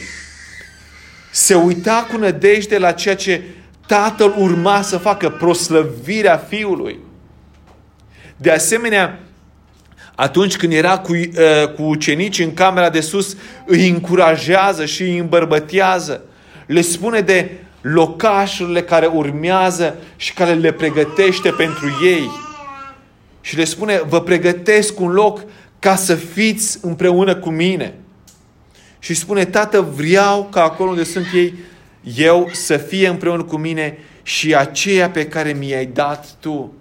Se 1.32 1.56
uita 1.56 2.08
cu 2.12 2.18
nădejde 2.18 2.78
la 2.78 2.92
ceea 2.92 3.16
ce 3.16 3.42
Tatăl 3.88 4.36
urma 4.38 4.82
să 4.82 4.98
facă, 4.98 5.30
proslăvirea 5.30 6.38
Fiului. 6.38 7.00
De 8.38 8.52
asemenea, 8.52 9.20
atunci 10.16 10.58
când 10.58 10.74
era 10.74 10.98
cu, 10.98 11.12
uh, 11.12 11.74
cu 11.76 11.82
ucenici 11.84 12.40
în 12.40 12.54
camera 12.54 12.90
de 12.90 13.02
sus, 13.02 13.38
îi 13.66 13.90
încurajează 13.90 14.86
și 14.86 15.02
îi 15.02 15.18
îmbărbătează. 15.18 16.22
Le 16.66 16.82
spune 16.82 17.20
de 17.20 17.52
locașurile 17.82 18.84
care 18.84 19.06
urmează 19.06 19.96
și 20.16 20.34
care 20.34 20.54
le 20.54 20.72
pregătește 20.72 21.50
pentru 21.50 22.00
ei. 22.04 22.30
Și 23.42 23.58
le 23.58 23.64
spune, 23.64 24.02
vă 24.08 24.22
pregătesc 24.22 25.00
un 25.00 25.12
loc 25.12 25.42
ca 25.82 25.96
să 25.96 26.16
fiți 26.16 26.80
împreună 26.82 27.36
cu 27.36 27.50
mine. 27.50 27.94
Și 29.00 29.14
spune, 29.14 29.46
Tată, 29.46 29.82
vreau 29.82 30.48
ca 30.52 30.64
acolo 30.64 30.90
unde 30.90 31.04
sunt 31.04 31.26
ei, 31.34 31.54
eu 32.16 32.50
să 32.52 32.78
fie 32.78 33.08
împreună 33.08 33.44
cu 33.44 33.58
mine 33.58 33.98
și 34.24 34.56
aceea 34.56 35.10
pe 35.10 35.28
care 35.28 35.54
mi-ai 35.54 35.86
dat 35.86 36.36
Tu. 36.40 36.74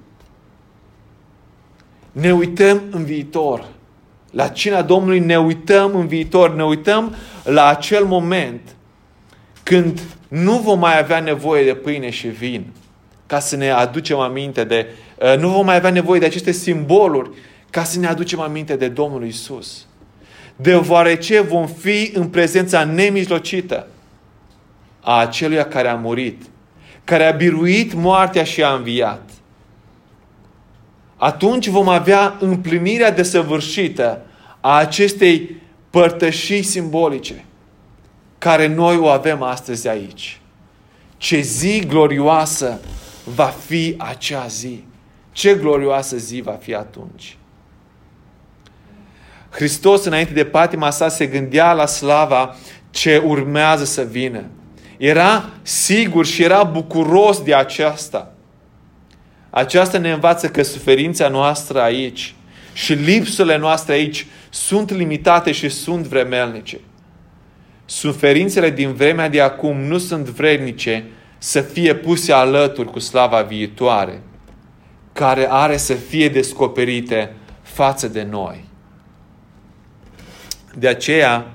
Ne 2.13 2.33
uităm 2.33 2.83
în 2.91 3.05
viitor. 3.05 3.69
La 4.31 4.49
cina 4.49 4.83
Domnului 4.83 5.19
ne 5.19 5.39
uităm 5.39 5.95
în 5.95 6.07
viitor, 6.07 6.55
ne 6.55 6.65
uităm 6.65 7.15
la 7.45 7.67
acel 7.67 8.05
moment 8.05 8.61
când 9.63 10.01
nu 10.29 10.59
vom 10.59 10.79
mai 10.79 10.99
avea 10.99 11.21
nevoie 11.21 11.65
de 11.65 11.75
pâine 11.75 12.11
și 12.11 12.27
vin, 12.27 12.67
ca 13.27 13.39
să 13.39 13.57
ne 13.57 13.71
aducem 13.71 14.19
aminte 14.19 14.65
de, 14.65 14.87
uh, 15.19 15.39
nu 15.39 15.49
vom 15.49 15.65
mai 15.65 15.77
avea 15.77 15.91
nevoie 15.91 16.21
de 16.21 16.27
aceste 16.27 16.51
simboluri, 16.51 17.31
ca 17.71 17.85
să 17.85 17.99
ne 17.99 18.07
aducem 18.07 18.41
aminte 18.41 18.77
de 18.77 18.89
Domnul 18.89 19.27
Isus. 19.27 19.87
Deoarece 20.57 21.41
vom 21.41 21.67
fi 21.67 22.11
în 22.15 22.29
prezența 22.29 22.85
nemijlocită 22.85 23.87
a 25.01 25.19
aceluia 25.19 25.65
care 25.67 25.89
a 25.89 25.95
murit, 25.95 26.43
care 27.05 27.25
a 27.27 27.31
biruit 27.31 27.93
moartea 27.93 28.45
și 28.45 28.63
a 28.63 28.75
înviat. 28.75 29.31
Atunci 31.17 31.69
vom 31.69 31.89
avea 31.89 32.37
împlinirea 32.41 33.11
desăvârșită 33.11 34.21
a 34.61 34.77
acestei 34.77 35.57
părtășii 35.91 36.63
simbolice 36.63 37.45
care 38.39 38.67
noi 38.67 38.97
o 38.97 39.09
avem 39.09 39.43
astăzi 39.43 39.89
aici. 39.89 40.41
Ce 41.17 41.41
zi 41.41 41.87
glorioasă 41.87 42.81
va 43.25 43.45
fi 43.45 43.95
acea 43.99 44.47
zi. 44.47 44.85
Ce 45.33 45.55
glorioasă 45.55 46.17
zi 46.17 46.41
va 46.41 46.53
fi 46.53 46.75
atunci. 46.75 47.37
Hristos, 49.51 50.05
înainte 50.05 50.33
de 50.33 50.45
patima 50.45 50.91
sa, 50.91 51.09
se 51.09 51.27
gândea 51.27 51.73
la 51.73 51.87
slava 51.87 52.57
ce 52.91 53.23
urmează 53.25 53.85
să 53.85 54.03
vină. 54.03 54.45
Era 54.97 55.51
sigur 55.63 56.27
și 56.27 56.43
era 56.43 56.63
bucuros 56.63 57.43
de 57.43 57.55
aceasta. 57.55 58.33
Aceasta 59.51 59.99
ne 59.99 60.13
învață 60.13 60.49
că 60.49 60.63
suferința 60.63 61.29
noastră 61.29 61.81
aici 61.81 62.35
și 62.73 62.93
lipsurile 62.93 63.57
noastre 63.57 63.93
aici 63.93 64.27
sunt 64.51 64.91
limitate 64.91 65.53
și 65.53 65.69
sunt 65.69 66.07
vremelnice. 66.07 66.81
Suferințele 67.85 68.71
din 68.71 68.93
vremea 68.93 69.29
de 69.29 69.41
acum 69.41 69.81
nu 69.81 69.99
sunt 69.99 70.27
vrednice 70.27 71.05
să 71.39 71.61
fie 71.61 71.95
puse 71.95 72.33
alături 72.33 72.91
cu 72.91 72.99
slava 72.99 73.43
viitoare, 73.43 74.23
care 75.13 75.47
are 75.51 75.77
să 75.77 75.95
fie 75.95 76.29
descoperite 76.29 77.35
față 77.63 78.09
de 78.09 78.27
noi. 78.31 78.70
De 80.75 80.89
aceea, 80.89 81.47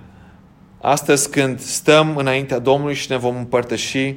astăzi 0.82 1.30
când 1.30 1.60
stăm 1.60 2.18
înaintea 2.18 2.60
Domnului 2.60 2.96
și 2.96 3.12
ne 3.12 3.18
vom 3.18 3.36
împărtăși 3.36 4.16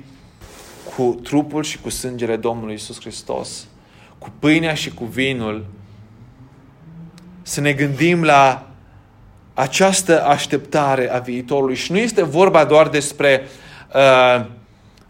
cu 0.96 1.20
trupul 1.22 1.62
și 1.62 1.78
cu 1.78 1.90
sângele 1.90 2.36
Domnului 2.36 2.74
Isus 2.74 3.00
Hristos, 3.00 3.66
cu 4.18 4.32
pâinea 4.38 4.74
și 4.74 4.90
cu 4.90 5.04
vinul, 5.04 5.66
să 7.42 7.60
ne 7.60 7.72
gândim 7.72 8.24
la 8.24 8.70
această 9.54 10.24
așteptare 10.24 11.10
a 11.12 11.18
viitorului. 11.18 11.74
Și 11.74 11.92
nu 11.92 11.98
este 11.98 12.22
vorba 12.22 12.64
doar 12.64 12.88
despre 12.88 13.42
uh, 13.94 14.44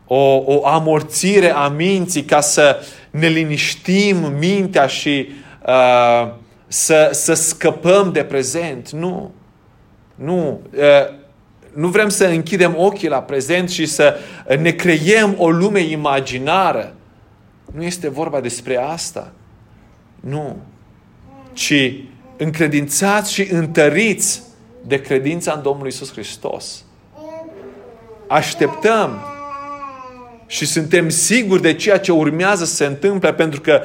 o, 0.07 0.43
o 0.45 0.67
amorțire 0.67 1.51
a 1.51 1.69
minții 1.69 2.25
ca 2.25 2.41
să 2.41 2.83
ne 3.11 3.27
liniștim 3.27 4.33
mintea 4.39 4.87
și 4.87 5.29
uh, 5.67 6.33
să, 6.67 7.11
să 7.13 7.35
scăpăm 7.35 8.13
de 8.13 8.25
prezent. 8.25 8.91
Nu. 8.91 9.33
Nu. 10.19 10.61
Uh, 10.75 11.17
nu 11.75 11.89
vrem 11.89 12.09
să 12.09 12.25
închidem 12.25 12.75
ochii 12.77 13.09
la 13.09 13.23
prezent 13.23 13.71
și 13.71 13.87
să 13.87 14.17
ne 14.61 14.71
creiem 14.71 15.35
o 15.39 15.51
lume 15.51 15.81
imaginară. 15.81 16.95
Nu 17.75 17.83
este 17.83 18.09
vorba 18.09 18.41
despre 18.41 18.77
asta. 18.77 19.33
Nu. 20.21 20.57
Ci 21.53 21.93
încredințați 22.37 23.33
și 23.33 23.49
întăriți 23.53 24.43
de 24.87 25.01
credința 25.01 25.53
în 25.53 25.63
Domnul 25.63 25.87
Isus 25.87 26.13
Hristos. 26.13 26.85
Așteptăm 28.29 29.21
și 30.47 30.67
suntem 30.67 31.09
siguri 31.09 31.63
de 31.63 31.75
ceea 31.75 31.99
ce 31.99 32.13
urmează 32.13 32.65
să 32.65 32.75
se 32.75 32.85
întâmple 32.85 33.33
pentru 33.33 33.61
că 33.61 33.83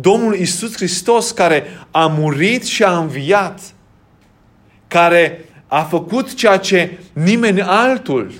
Domnul 0.00 0.34
Isus 0.34 0.74
Hristos 0.74 1.30
care 1.30 1.64
a 1.90 2.06
murit 2.06 2.64
și 2.64 2.84
a 2.84 2.98
înviat, 2.98 3.60
care 4.88 5.44
a 5.72 5.82
făcut 5.82 6.34
ceea 6.34 6.56
ce 6.56 6.98
nimeni 7.12 7.60
altul 7.60 8.32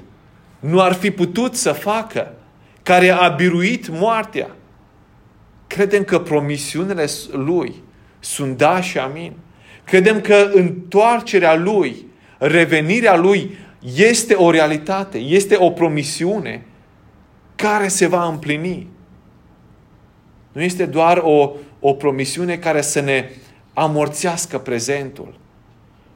nu 0.61 0.81
ar 0.81 0.93
fi 0.93 1.11
putut 1.11 1.55
să 1.55 1.73
facă, 1.73 2.35
care 2.83 3.11
a 3.11 3.29
biruit 3.29 3.89
moartea. 3.89 4.49
Credem 5.67 6.05
că 6.05 6.19
promisiunile 6.19 7.07
lui 7.31 7.75
sunt 8.21 8.57
da 8.57 8.81
și 8.81 8.99
amin. 8.99 9.33
Credem 9.85 10.21
că 10.21 10.51
întoarcerea 10.53 11.57
lui, 11.57 12.07
revenirea 12.39 13.17
lui 13.17 13.59
este 13.95 14.35
o 14.35 14.51
realitate, 14.51 15.19
este 15.19 15.57
o 15.59 15.71
promisiune 15.71 16.65
care 17.57 17.89
se 17.89 18.07
va 18.07 18.27
împlini. 18.27 18.89
Nu 20.53 20.63
este 20.63 20.87
doar 20.87 21.21
o, 21.25 21.53
o 21.81 21.93
promisiune 21.93 22.57
care 22.57 22.81
să 22.81 23.01
ne 23.01 23.31
amorțească 23.73 24.59
prezentul, 24.59 25.41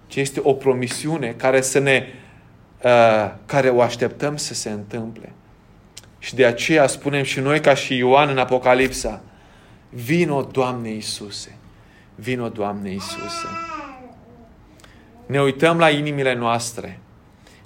ci 0.07 0.16
este 0.16 0.40
o 0.42 0.53
promisiune 0.53 1.35
care 1.37 1.61
să 1.61 1.79
ne 1.79 2.07
uh, 2.83 3.31
care 3.47 3.69
o 3.69 3.81
așteptăm 3.81 4.37
să 4.37 4.55
se 4.55 4.71
întâmple. 4.71 5.33
Și 6.19 6.35
de 6.35 6.45
aceea 6.45 6.87
spunem 6.87 7.23
și 7.23 7.40
noi 7.40 7.61
ca 7.61 7.75
și 7.75 7.97
Ioan 7.97 8.29
în 8.29 8.38
Apocalipsa, 8.38 9.23
vino 9.88 10.42
Doamne 10.42 10.88
Iisuse, 10.88 11.57
vino 12.14 12.49
Doamne 12.49 12.90
Iisuse. 12.90 13.47
Ne 15.27 15.40
uităm 15.40 15.79
la 15.79 15.90
inimile 15.90 16.35
noastre, 16.35 17.01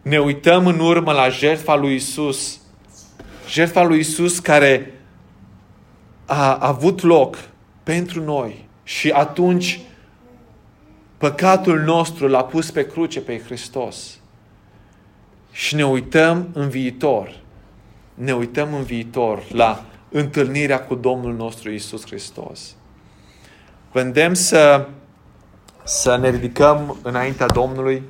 ne 0.02 0.18
uităm 0.18 0.66
în 0.66 0.78
urmă 0.78 1.12
la 1.12 1.28
jertfa 1.28 1.76
lui 1.76 1.94
Isus, 1.94 2.60
jertfa 3.48 3.82
lui 3.82 3.98
Isus 3.98 4.38
care 4.38 4.94
a 6.26 6.56
avut 6.60 7.02
loc 7.02 7.38
pentru 7.82 8.24
noi 8.24 8.68
și 8.82 9.10
atunci 9.10 9.80
păcatul 11.20 11.80
nostru 11.80 12.28
l-a 12.28 12.44
pus 12.44 12.70
pe 12.70 12.86
cruce 12.86 13.20
pe 13.20 13.38
Hristos. 13.38 14.18
Și 15.50 15.74
ne 15.74 15.86
uităm 15.86 16.48
în 16.52 16.68
viitor. 16.68 17.40
Ne 18.14 18.32
uităm 18.32 18.74
în 18.74 18.82
viitor 18.82 19.42
la 19.52 19.84
întâlnirea 20.08 20.84
cu 20.84 20.94
Domnul 20.94 21.34
nostru 21.34 21.70
Isus 21.70 22.06
Hristos. 22.06 22.76
Vândem 23.92 24.34
să, 24.34 24.88
să 25.84 26.16
ne 26.16 26.30
ridicăm 26.30 26.98
înaintea 27.02 27.46
Domnului 27.46 28.02